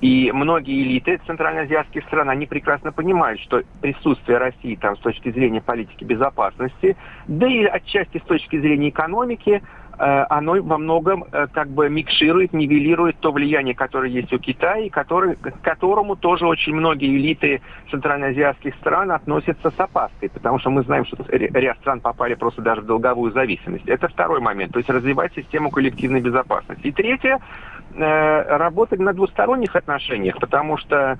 [0.00, 5.60] И многие элиты центральноазиатских стран, они прекрасно понимают, что присутствие России там с точки зрения
[5.60, 6.96] политики безопасности,
[7.28, 9.62] да и отчасти с точки зрения экономики–
[10.30, 14.88] оно во многом э, как бы микширует, нивелирует то влияние, которое есть у Китая, и
[14.88, 17.60] который, к которому тоже очень многие элиты
[17.90, 22.80] центральноазиатских стран относятся с опаской, потому что мы знаем, что ряд стран попали просто даже
[22.80, 23.86] в долговую зависимость.
[23.88, 26.86] Это второй момент, то есть развивать систему коллективной безопасности.
[26.86, 27.38] И третье,
[27.94, 31.18] э, работать на двусторонних отношениях, потому что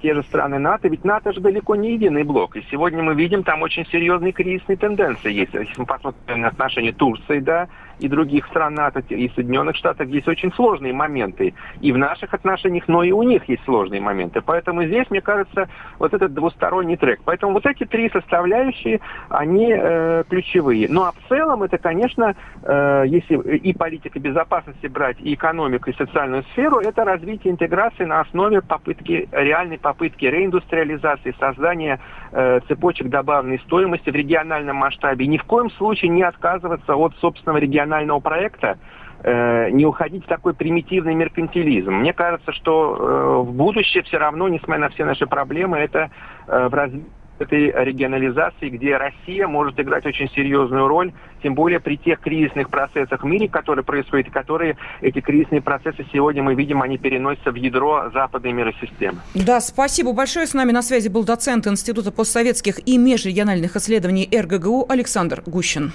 [0.00, 2.56] те же страны НАТО, ведь НАТО же далеко не единый блок.
[2.56, 5.52] И сегодня мы видим там очень серьезные кризисные тенденции есть.
[5.52, 7.68] Если мы посмотрим на отношения Турции, да,
[8.02, 11.54] и других стран НАТО, и Соединенных Штатов есть очень сложные моменты.
[11.80, 14.40] И в наших отношениях, но и у них есть сложные моменты.
[14.40, 17.20] Поэтому здесь, мне кажется, вот этот двусторонний трек.
[17.24, 20.88] Поэтому вот эти три составляющие, они э, ключевые.
[20.90, 25.94] Ну а в целом это, конечно, э, если и политика безопасности брать, и экономику, и
[25.94, 32.00] социальную сферу, это развитие интеграции на основе попытки, реальной попытки реиндустриализации, создания
[32.32, 35.28] э, цепочек добавленной стоимости в региональном масштабе.
[35.28, 38.78] Ни в коем случае не отказываться от собственного регионального национального проекта,
[39.22, 41.92] э, не уходить в такой примитивный меркантилизм.
[41.92, 46.10] Мне кажется, что э, в будущее все равно, несмотря на все наши проблемы, это
[46.46, 47.06] э, в развитии
[47.42, 53.22] этой регионализации, где Россия может играть очень серьезную роль, тем более при тех кризисных процессах
[53.22, 58.10] в мире, которые происходят, которые эти кризисные процессы сегодня мы видим, они переносятся в ядро
[58.14, 59.18] западной миросистемы.
[59.34, 60.46] Да, спасибо большое.
[60.46, 65.92] С нами на связи был доцент Института постсоветских и межрегиональных исследований РГГУ Александр Гущин.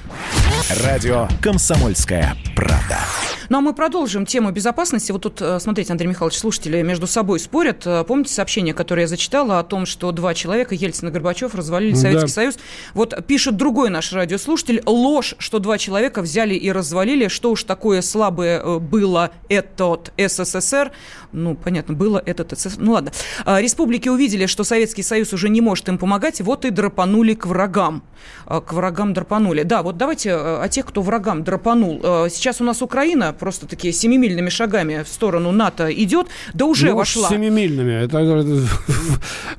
[0.83, 2.97] Радио «Комсомольская правда».
[3.49, 5.13] Ну а мы продолжим тему безопасности.
[5.13, 7.87] Вот тут, э, смотрите, Андрей Михайлович, слушатели между собой спорят.
[7.87, 11.93] Э, помните сообщение, которое я зачитала о том, что два человека, Ельцин и Горбачев, развалили
[11.93, 12.33] Советский да.
[12.33, 12.57] Союз?
[12.93, 14.81] Вот пишет другой наш радиослушатель.
[14.85, 17.27] Ложь, что два человека взяли и развалили.
[17.27, 20.91] Что уж такое слабое э, было этот СССР.
[21.31, 22.79] Ну, понятно, было этот СССР.
[22.79, 23.11] Ну ладно.
[23.45, 27.45] А, республики увидели, что Советский Союз уже не может им помогать, вот и драпанули к
[27.45, 28.03] врагам.
[28.45, 29.63] К врагам драпанули.
[29.63, 32.01] Да, вот давайте о тех, кто врагам драпанул.
[32.29, 36.87] Сейчас сейчас у нас Украина просто такие семимильными шагами в сторону НАТО идет, да уже
[36.87, 37.29] ну, вошла.
[37.29, 38.05] семимильными.
[38.05, 38.67] Это, это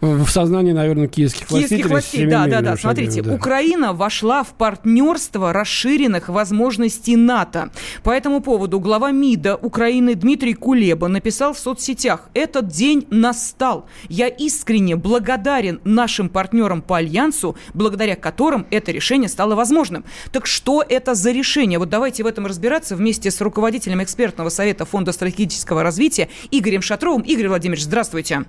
[0.01, 2.27] в сознании, наверное, киевских, киевских властей.
[2.27, 2.77] Да, да, да.
[2.77, 3.35] Смотрите, да.
[3.35, 7.71] Украина вошла в партнерство расширенных возможностей НАТО.
[8.03, 13.87] По этому поводу глава МИДа Украины Дмитрий Кулеба написал в соцсетях, этот день настал.
[14.09, 20.05] Я искренне благодарен нашим партнерам по Альянсу, благодаря которым это решение стало возможным.
[20.33, 21.79] Так что это за решение?
[21.79, 27.23] Вот давайте в этом разбираться вместе с руководителем экспертного совета Фонда стратегического развития Игорем Шатровым.
[27.23, 28.45] Игорь Владимирович, здравствуйте.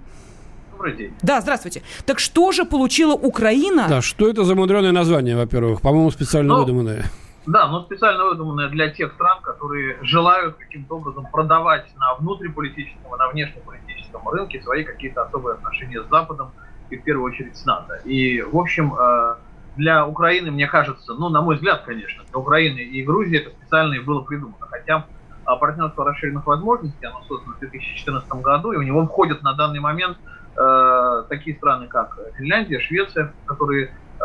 [0.79, 1.13] Добрый день.
[1.21, 1.83] Да, здравствуйте.
[2.05, 3.87] Так что же получила Украина?
[3.89, 5.81] Да, что это за мудреное название, во-первых?
[5.81, 7.03] По-моему, специально ну, выдуманное.
[7.45, 13.17] Да, но специально выдуманное для тех стран, которые желают каким-то образом продавать на внутриполитическом и
[13.17, 16.51] на внешнеполитическом рынке свои какие-то особые отношения с Западом
[16.89, 17.95] и в первую очередь с НАТО.
[18.05, 19.35] И, в общем, э,
[19.75, 23.95] для Украины, мне кажется, ну, на мой взгляд, конечно, для Украины и Грузии это специально
[23.95, 24.65] и было придумано.
[24.69, 25.05] Хотя
[25.43, 29.81] а партнерство расширенных возможностей, оно создано в 2014 году, и у него входят на данный
[29.81, 30.17] момент
[30.60, 34.24] э, такие страны, как Финляндия, Швеция, которые э,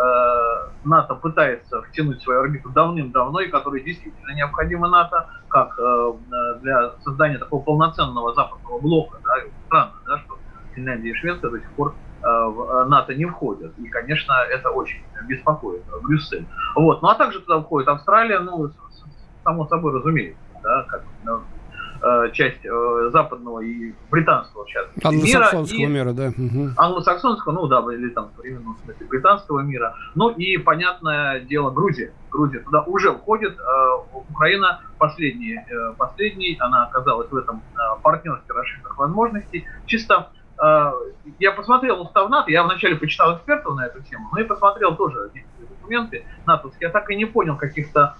[0.84, 6.12] НАТО пытается втянуть в свою орбиту давным-давно, и которые действительно необходимы НАТО, как э,
[6.60, 9.18] для создания такого полноценного западного блока.
[9.24, 9.34] Да,
[9.66, 10.38] странно, да, что
[10.74, 13.78] Финляндия и Швеция до сих пор в НАТО не входят.
[13.78, 16.46] И, конечно, это очень беспокоит Брюссель.
[16.74, 17.02] Вот.
[17.02, 18.70] Ну а также туда входит Австралия, ну,
[19.44, 21.04] само собой разумеется, да, как
[22.32, 26.28] часть э, западного и британского сейчас Англосаксонского мира, мира да.
[26.28, 26.70] Угу.
[26.76, 29.96] Англосаксонского, ну да, или там в современном смысле британского мира.
[30.14, 32.12] Ну и, понятное дело, Грузия.
[32.30, 33.58] Грузия туда уже входит.
[33.58, 35.58] Э, Украина последний,
[35.96, 37.62] последний, она оказалась в этом
[38.02, 39.66] партнерстве расширенных возможностей.
[39.86, 40.30] Чисто
[41.40, 45.30] я посмотрел устав НАТО, я вначале почитал экспертов на эту тему, но и посмотрел тоже
[45.58, 46.88] документы натовские.
[46.88, 48.16] Я так и не понял каких-то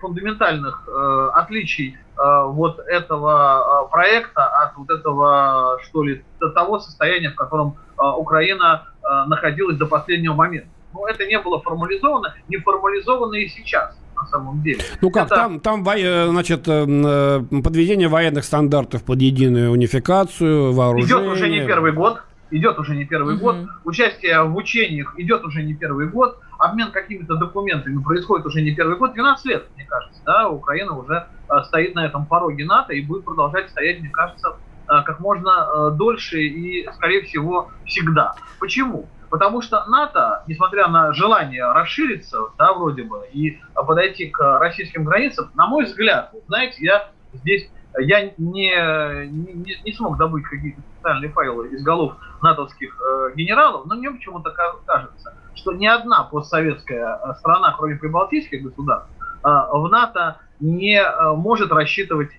[0.00, 2.09] фундаментальных э, отличий э,
[2.48, 8.06] вот этого э, проекта от вот этого, что ли, до того состояния, в котором э,
[8.16, 10.68] Украина э, находилась до последнего момента.
[10.92, 14.80] Но это не было формализовано, не формализовано и сейчас на самом деле.
[15.00, 15.34] Ну как, это...
[15.34, 21.22] там, там э, значит, э, э, подведение военных стандартов под единую унификацию, вооружение.
[21.22, 23.44] Идет уже не первый год, идет уже не первый угу.
[23.44, 28.74] год, участие в учениях идет уже не первый год, обмен какими-то документами происходит уже не
[28.74, 31.26] первый год, 12 лет, мне кажется, да, Украина уже э,
[31.64, 34.56] стоит на этом пороге НАТО и будет продолжать стоять, мне кажется,
[34.88, 38.34] э, как можно э, дольше и, скорее всего, всегда.
[38.58, 39.08] Почему?
[39.30, 45.50] Потому что НАТО, несмотря на желание расшириться, да, вроде бы, и подойти к российским границам,
[45.54, 51.68] на мой взгляд, знаете, я здесь я не, не, не смог добыть какие-то специальные файлы
[51.68, 57.74] из голов натовских э, генералов, но мне почему-то кажется, что ни одна постсоветская э, страна,
[57.76, 62.30] кроме прибалтийских государств, э, в НАТО не э, может рассчитывать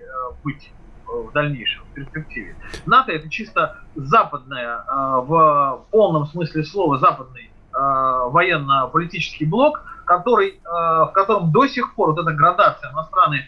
[0.43, 0.71] быть
[1.07, 2.55] в дальнейшем, в перспективе.
[2.85, 4.83] НАТО это чисто западная,
[5.23, 12.31] в полном смысле слова, западный военно-политический блок, который, в котором до сих пор вот эта
[12.31, 13.45] градация на страны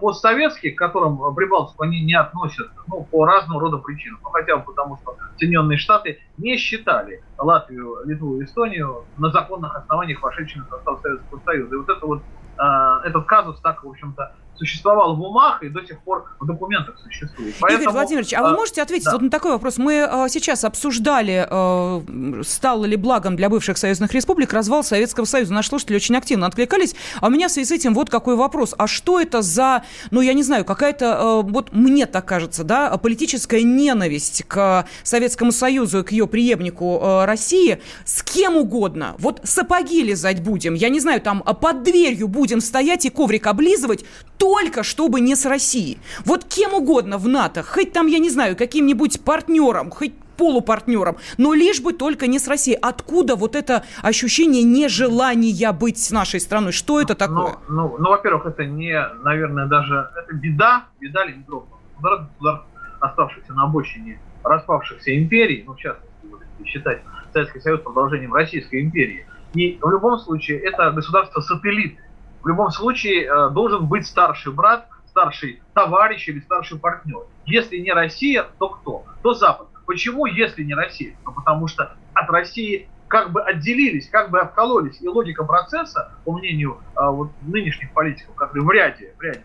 [0.00, 4.20] постсоветские, к которым Прибалтику они не относят, ну, по разного рода причинам.
[4.22, 9.74] Ну, хотя бы потому, что Соединенные Штаты не считали Латвию, Литву и Эстонию на законных
[9.74, 11.74] основаниях вошедшими в состав Советского Союза.
[11.74, 12.22] И вот это вот, э,
[12.56, 17.54] этот казус так, в общем-то, существовал в умах и до сих пор в документах существует.
[17.60, 19.12] Поэтому, Игорь Владимирович, а вы можете ответить да.
[19.12, 19.78] вот на такой вопрос?
[19.78, 22.02] Мы а, сейчас обсуждали, а,
[22.42, 25.52] стало ли благом для бывших союзных республик развал Советского Союза.
[25.52, 26.94] Наши слушатели очень активно откликались.
[27.20, 28.74] А у меня в связи с этим вот какой вопрос.
[28.78, 32.96] А что это за, ну, я не знаю, какая-то, а, вот мне так кажется, да,
[32.98, 39.14] политическая ненависть к Советскому Союзу и к ее преемнику а, России с кем угодно.
[39.18, 44.04] Вот сапоги лизать будем, я не знаю, там под дверью будем стоять и коврик облизывать,
[44.42, 45.98] только чтобы не с Россией.
[46.24, 51.54] Вот кем угодно в НАТО, хоть там, я не знаю, каким-нибудь партнером, хоть полупартнером, но
[51.54, 52.76] лишь бы только не с Россией.
[52.82, 56.72] Откуда вот это ощущение нежелания быть с нашей страной?
[56.72, 57.54] Что это такое?
[57.68, 62.66] Ну, ну, ну во-первых, это не, наверное, даже это беда, беда Государств, государств,
[62.98, 67.02] оставшихся на обочине распавшихся империй, ну, в частности, если считать
[67.32, 69.24] Советский Союз продолжением Российской империи.
[69.54, 71.96] И в любом случае это государство-сателлит
[72.42, 77.22] в любом случае э, должен быть старший брат, старший товарищ или старший партнер.
[77.46, 79.04] Если не Россия, то кто?
[79.22, 79.68] То Запад.
[79.86, 81.14] Почему, если не Россия?
[81.24, 85.00] Ну, потому что от России как бы отделились, как бы откололись.
[85.02, 89.42] И логика процесса, по мнению а, вот, нынешних политиков, которые в ряде, в ряде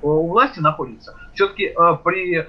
[0.00, 2.46] у власти находится, все-таки а, при,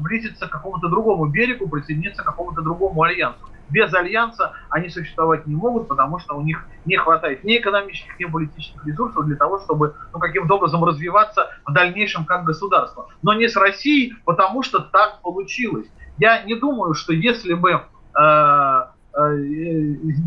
[0.00, 3.46] близиться к какому-то другому берегу, присоединиться к какому-то другому альянсу.
[3.70, 8.24] Без альянса они существовать не могут, потому что у них не хватает ни экономических, ни
[8.24, 13.08] политических ресурсов для того, чтобы ну, каким-то образом развиваться в дальнейшем как государство.
[13.22, 15.86] Но не с Россией, потому что так получилось.
[16.18, 17.80] Я не думаю, что если бы э,
[18.18, 19.34] э,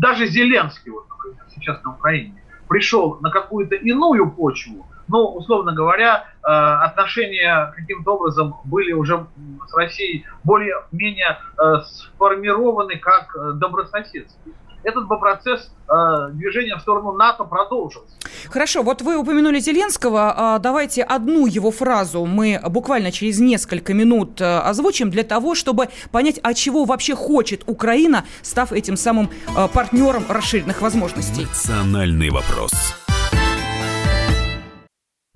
[0.00, 2.34] даже Зеленский, вот, например, сейчас на Украине,
[2.68, 9.26] пришел на какую-то иную почву, ну, условно говоря, э, отношения каким-то образом были уже
[9.68, 17.12] с Россией более-менее э, сформированы как э, добрососедские этот бы процесс э, движения в сторону
[17.12, 18.14] НАТО продолжился.
[18.50, 20.58] Хорошо, вот вы упомянули Зеленского.
[20.60, 26.52] Давайте одну его фразу мы буквально через несколько минут озвучим для того, чтобы понять, а
[26.52, 29.30] чего вообще хочет Украина, став этим самым
[29.72, 31.46] партнером расширенных возможностей.
[31.46, 32.72] Национальный вопрос.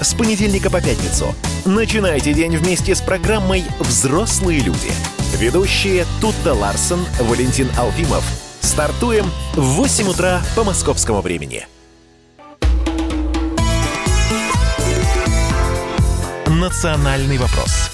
[0.00, 1.34] с понедельника по пятницу.
[1.64, 4.90] Начинайте день вместе с программой «Взрослые люди».
[5.38, 8.24] Ведущие Тутта Ларсон, Валентин Алфимов.
[8.60, 11.66] Стартуем в 8 утра по московскому времени.
[16.46, 17.89] «Национальный вопрос»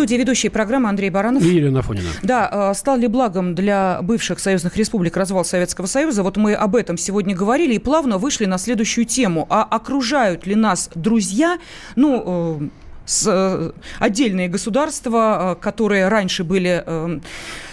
[0.00, 1.42] студии ведущие программы Андрей Баранов.
[1.42, 2.08] И Елена Фонина.
[2.22, 6.22] Да, э, стал ли благом для бывших союзных республик развал Советского Союза?
[6.22, 9.46] Вот мы об этом сегодня говорили и плавно вышли на следующую тему.
[9.50, 11.58] А окружают ли нас друзья,
[11.96, 12.68] ну, э,
[13.04, 16.82] с, э, отдельные государства, которые раньше были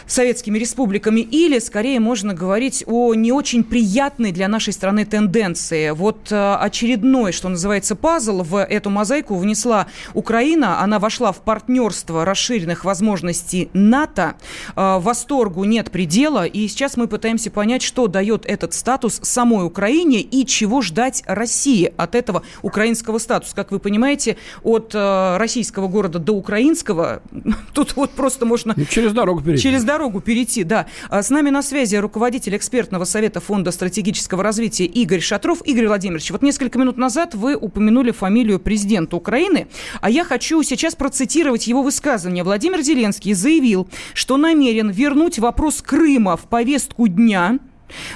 [0.07, 5.91] советскими республиками, или, скорее, можно говорить о не очень приятной для нашей страны тенденции.
[5.91, 10.81] Вот э, очередной, что называется, пазл в эту мозаику внесла Украина.
[10.81, 14.35] Она вошла в партнерство расширенных возможностей НАТО.
[14.75, 20.21] Э, восторгу нет предела, и сейчас мы пытаемся понять, что дает этот статус самой Украине
[20.21, 23.55] и чего ждать России от этого украинского статуса.
[23.55, 27.21] Как вы понимаете, от э, российского города до украинского
[27.73, 28.73] тут вот просто можно...
[28.77, 29.63] Ну, через дорогу перейти.
[29.63, 30.85] Через дорогу дорогу перейти, да.
[31.09, 35.65] А с нами на связи руководитель экспертного совета Фонда стратегического развития Игорь Шатров.
[35.65, 39.67] Игорь Владимирович, вот несколько минут назад вы упомянули фамилию президента Украины,
[39.99, 42.43] а я хочу сейчас процитировать его высказывание.
[42.43, 47.57] Владимир Зеленский заявил, что намерен вернуть вопрос Крыма в повестку дня–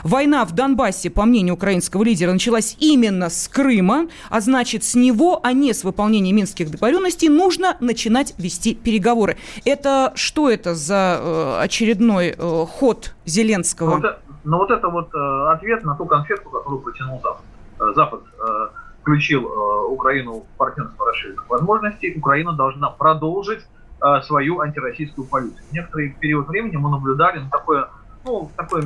[0.03, 5.39] Война в Донбассе, по мнению украинского лидера, началась именно с Крыма, а значит, с него,
[5.43, 9.38] а не с выполнения минских договоренностей, нужно начинать вести переговоры.
[9.65, 13.97] Это что это за э, очередной э, ход Зеленского?
[13.97, 14.09] Ну,
[14.43, 17.43] ну вот это вот э, ответ на ту конфетку, которую протянул Запад.
[17.80, 18.67] Э, Запад э,
[19.01, 22.13] включил э, Украину в партнерство расширенных возможностей.
[22.17, 23.61] Украина должна продолжить
[24.01, 25.61] э, свою антироссийскую политику.
[25.72, 27.88] Некоторый период времени мы наблюдали на такое
[28.24, 28.84] ну, такое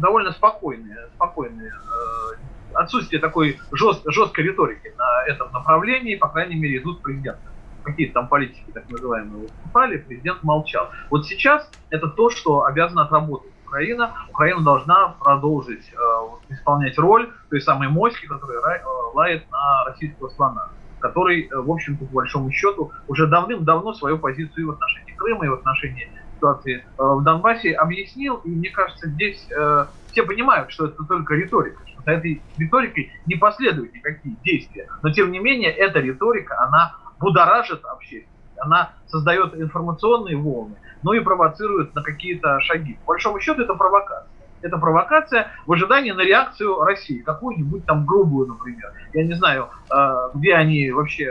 [0.00, 6.78] довольно спокойное, спокойное э, отсутствие такой жест, жесткой риторики на этом направлении, по крайней мере,
[6.78, 7.40] идут президенты.
[7.82, 10.90] Какие-то там политики, так называемые, выступали, президент молчал.
[11.08, 14.12] Вот сейчас это то, что обязана отработать Украина.
[14.30, 18.84] Украина должна продолжить э, исполнять роль той самой моськи, которая э,
[19.14, 20.68] лает на российского слона
[20.98, 25.44] который, э, в общем-то, по большому счету, уже давным-давно свою позицию и в отношении Крыма,
[25.44, 30.70] и в отношении ситуации э, в Донбассе объяснил, и мне кажется, здесь э, все понимают,
[30.70, 34.88] что это только риторика, что за этой риторикой не последуют никакие действия.
[35.02, 41.20] Но тем не менее, эта риторика, она будоражит общественность, она создает информационные волны, ну и
[41.20, 42.98] провоцирует на какие-то шаги.
[43.04, 44.30] По большому счету это провокация.
[44.62, 48.90] Это провокация в ожидании на реакцию России, какую-нибудь там грубую, например.
[49.12, 51.30] Я не знаю, э, где они вообще,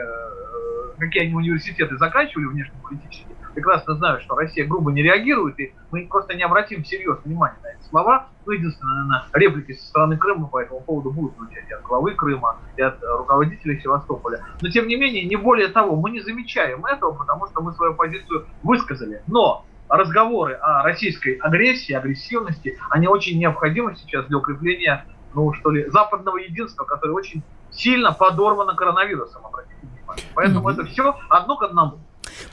[1.00, 6.36] какие они университеты заканчивали внешнеполитические, прекрасно знаю, что Россия грубо не реагирует, и мы просто
[6.36, 8.28] не обратим всерьез внимания на эти слова.
[8.46, 12.14] Ну, единственное, наверное, реплики со стороны Крыма по этому поводу будут звучать и от главы
[12.14, 14.46] Крыма, и от руководителей Севастополя.
[14.62, 17.96] Но, тем не менее, не более того, мы не замечаем этого, потому что мы свою
[17.96, 19.24] позицию высказали.
[19.28, 25.90] Но разговоры о российской агрессии, агрессивности, они очень необходимы сейчас для укрепления, ну, что ли,
[25.90, 27.42] западного единства, которое очень
[27.72, 30.26] сильно подорвано коронавирусом, обратите внимание.
[30.34, 30.74] Поэтому mm-hmm.
[30.74, 32.00] это все одно к одному.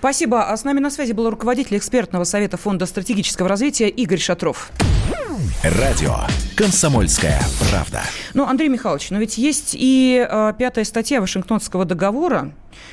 [0.03, 0.51] Спасибо.
[0.51, 4.73] А с нами на связи был руководитель экспертного совета Фонда стратегического развития Игорь Шатров.
[5.63, 6.17] Радио
[6.57, 7.41] «Комсомольская
[7.71, 8.03] правда».
[8.35, 12.51] Ну, Андрей Михайлович, но ведь есть и э, пятая статья Вашингтонского договора,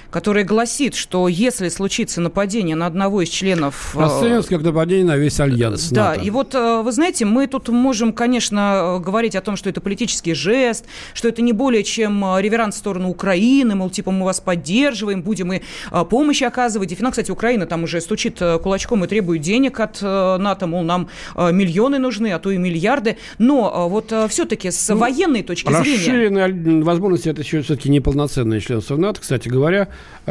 [0.09, 3.95] который гласит, что если случится нападение на одного из членов...
[3.95, 6.21] Э, Расценивается как нападение на весь альянс Да, НАТО.
[6.21, 9.81] и вот, э, вы знаете, мы тут можем, конечно, э, говорить о том, что это
[9.81, 14.39] политический жест, что это не более чем реверанс в сторону Украины, мол, типа мы вас
[14.39, 15.61] поддерживаем, будем и
[16.09, 16.91] помощь оказывать.
[16.91, 21.09] И финал, кстати, Украина там уже стучит кулачком и требует денег от НАТО, мол, нам
[21.35, 23.17] миллионы нужны, а то и миллиарды.
[23.37, 25.97] Но вот все-таки с ну, военной точки зрения...
[25.97, 29.68] Расширенные возможности, это еще все-таки неполноценное членство в НАТО, кстати говоря.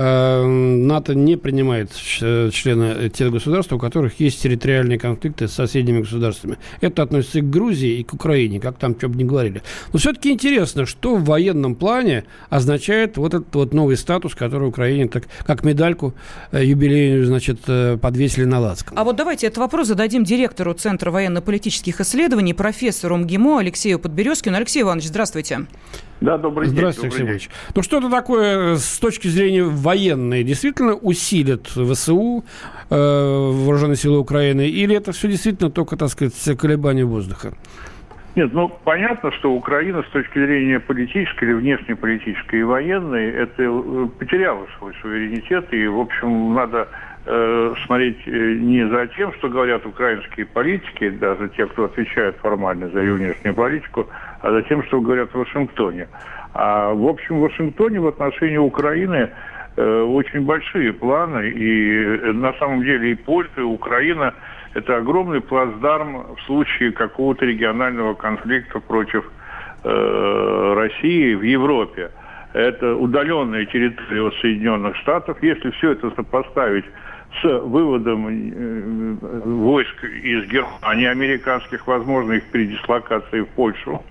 [0.01, 6.57] Э, НАТО не принимает члены тех государств, у которых есть территориальные конфликты с соседними государствами.
[6.81, 9.63] Это относится и к Грузии, и к Украине, как там что бы ни говорили.
[9.93, 15.09] Но все-таки интересно, что в военном плане означает вот этот вот новый статус, который Украине
[15.09, 16.15] так, как медальку
[16.53, 18.97] э, юбилейную, значит, э, подвесили на лацкан.
[18.97, 24.57] А вот давайте этот вопрос зададим директору Центра военно-политических исследований, профессору МГИМО Алексею Подберезкину.
[24.57, 25.67] Алексей Иванович, здравствуйте.
[26.21, 26.77] Да, добрый день.
[26.77, 27.51] Здравствуйте, Алексей Иванович.
[27.75, 30.43] Ну, что это такое с точки зрения военной?
[30.43, 32.45] Действительно усилит ВСУ,
[32.91, 37.53] э, Вооруженные силы Украины, или это все действительно только, так сказать, колебания воздуха?
[38.39, 44.09] Нет, ну понятно, что Украина с точки зрения политической или внешнеполитической и военной, это э,
[44.17, 46.87] потеряла свой суверенитет, и, в общем, надо
[47.27, 52.89] э, смотреть э, не за тем, что говорят украинские политики, даже те, кто отвечает формально
[52.91, 54.07] за ее внешнюю политику,
[54.41, 56.09] а за тем, что говорят в Вашингтоне.
[56.55, 59.31] А в общем, в Вашингтоне в отношении Украины
[59.77, 64.35] э, очень большие планы, и э, на самом деле и Польша, и Украина–
[64.75, 69.25] это огромный плацдарм в случае какого-то регионального конфликта против
[69.85, 72.11] э, России в Европе.
[72.53, 75.43] Это удаленная территория от Соединенных Штатов.
[75.43, 76.85] Если все это сопоставить
[77.41, 84.03] с выводом э, войск из Германии американских, возможно, их передислокации в Польшу,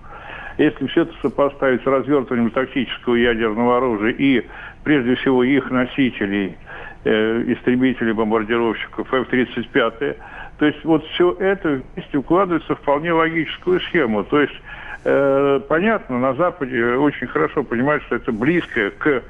[0.58, 4.44] если все это сопоставить с развертыванием тактического ядерного оружия и,
[4.84, 6.56] прежде всего, их носителей,
[7.04, 10.16] э, истребителей, бомбардировщиков F-35,
[10.58, 14.24] то есть вот все это вместе укладывается в вполне логическую схему.
[14.24, 14.60] То есть
[15.04, 19.22] э, понятно, на Западе очень хорошо понимают, что это близко к,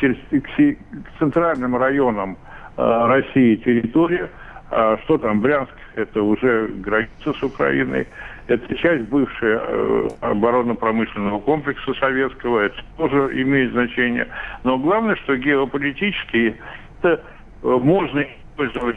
[0.00, 0.76] к
[1.18, 2.38] центральным районам
[2.76, 4.30] э, России территория.
[4.70, 8.06] А что там, Брянск, это уже граница с Украиной.
[8.50, 14.26] Это часть бывшей э, оборонно-промышленного комплекса советского, это тоже имеет значение.
[14.64, 16.56] Но главное, что геополитически
[16.98, 17.22] это
[17.62, 18.96] э, можно использовать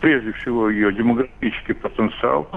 [0.00, 2.48] прежде всего ее демографический потенциал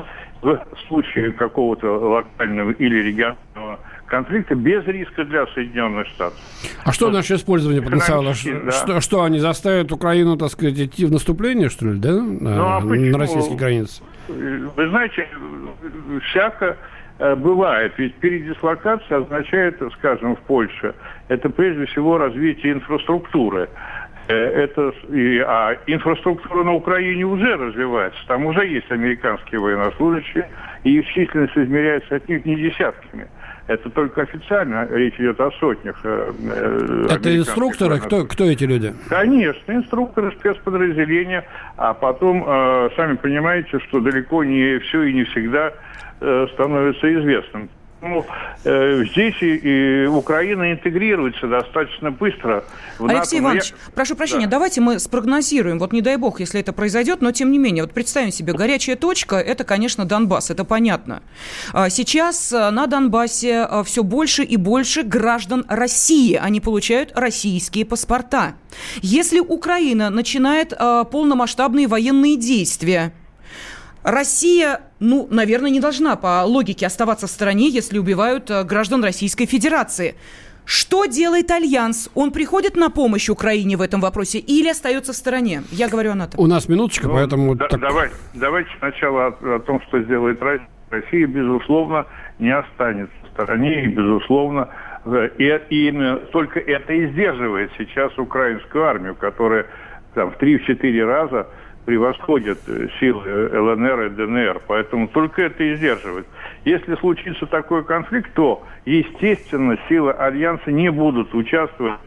[0.42, 6.40] в случае какого-то локального или регионального конфликта без риска для Соединенных Штатов.
[6.86, 8.34] А что наше использование потенциала?
[8.34, 8.72] Да.
[8.72, 12.14] Что, что они заставят Украину, так сказать, идти в наступление, что ли, да?
[12.14, 14.02] Ну, а на российской границе?
[14.30, 15.28] Вы знаете,
[16.30, 16.78] всяко
[17.18, 17.94] э, бывает.
[17.98, 20.94] Ведь передислокация означает, скажем, в Польше,
[21.28, 23.70] это прежде всего развитие инфраструктуры.
[24.28, 28.20] Э, это, и, а инфраструктура на Украине уже развивается.
[28.28, 30.48] Там уже есть американские военнослужащие,
[30.84, 33.28] и их численность измеряется от них не десятками.
[33.70, 36.00] Это только официально речь идет о сотнях.
[36.04, 38.00] Э, э Это инструкторы?
[38.00, 38.96] Кто, кто эти люди?
[39.10, 41.46] Конечно, инструкторы спецподразделения.
[41.78, 45.72] А потом, э, сами понимаете, что далеко не все и не всегда
[46.20, 47.70] э, становится известным.
[48.02, 48.26] Ну,
[48.64, 52.64] э, здесь и, и Украина интегрируется достаточно быстро.
[52.98, 53.56] В Алексей НАТО.
[53.56, 53.92] Иванович, я...
[53.94, 54.52] прошу прощения, да.
[54.52, 57.94] давайте мы спрогнозируем, вот не дай бог, если это произойдет, но тем не менее, вот
[57.94, 61.22] представим себе, горячая точка– это, конечно, Донбасс, это понятно.
[61.74, 67.86] А сейчас э, на Донбассе э, все больше и больше граждан России, они получают российские
[67.86, 68.54] паспорта.
[69.02, 73.12] Если Украина начинает э, полномасштабные военные действия,
[74.12, 79.46] Россия, ну, наверное, не должна по логике оставаться в стороне, если убивают э, граждан Российской
[79.46, 80.16] Федерации.
[80.66, 82.10] Что делает Альянс?
[82.16, 85.64] Он приходит на помощь Украине в этом вопросе или остается в стороне?
[85.72, 86.40] Я говорю о НАТО.
[86.40, 87.56] У нас минуточка, ну, поэтому...
[87.56, 87.80] Да, так...
[87.80, 90.68] давай, давайте сначала о, о том, что сделает Россия.
[90.90, 92.08] Россия, безусловно,
[92.40, 94.70] не останется в стороне, и, безусловно,
[95.06, 99.68] э, и, и именно только это и сдерживает сейчас украинскую армию, которая
[100.16, 101.48] там, в 3-4 раза
[101.90, 106.28] превосходят э, силы ЛНР и ДНР, поэтому только это и сдерживает.
[106.64, 112.00] Если случится такой конфликт, то, естественно, силы Альянса не будут участвовать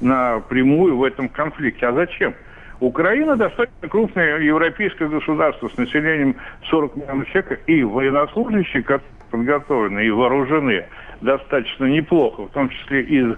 [0.00, 1.86] напрямую в этом конфликте.
[1.86, 2.34] А зачем?
[2.80, 6.36] Украина достаточно крупное европейское государство с населением
[6.70, 10.86] 40 миллионов человек и военнослужащие, которые подготовлены и вооружены.
[11.20, 13.36] достаточно неплохо, в том числе из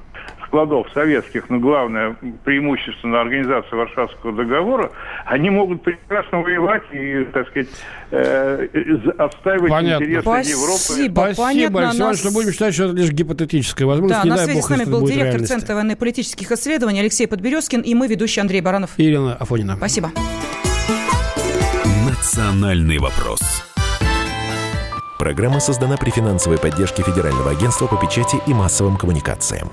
[0.49, 4.91] складов советских, но главное преимущественно организация Варшавского договора,
[5.27, 7.69] они могут прекрасно воевать и, так сказать,
[8.11, 8.67] э,
[9.19, 10.05] отстаивать Понятно.
[10.05, 10.59] интересы Спасибо.
[10.61, 10.79] Европы.
[10.79, 14.21] Спасибо, Понятно, Алексей Иванович, нас- что будем считать, что это лишь гипотетическая возможность.
[14.23, 15.41] Да, Не на связи бог, с нами был директор.
[15.47, 18.91] Центра военно-политических исследований Алексей Подберезкин и мы, ведущий Андрей Баранов.
[18.97, 19.77] Ирина Афонина.
[19.77, 20.11] Спасибо.
[22.09, 23.41] «Национальный вопрос».
[25.19, 29.69] Программа создана при финансовой поддержке Федерального агентства по печати и массовым коммуникациям.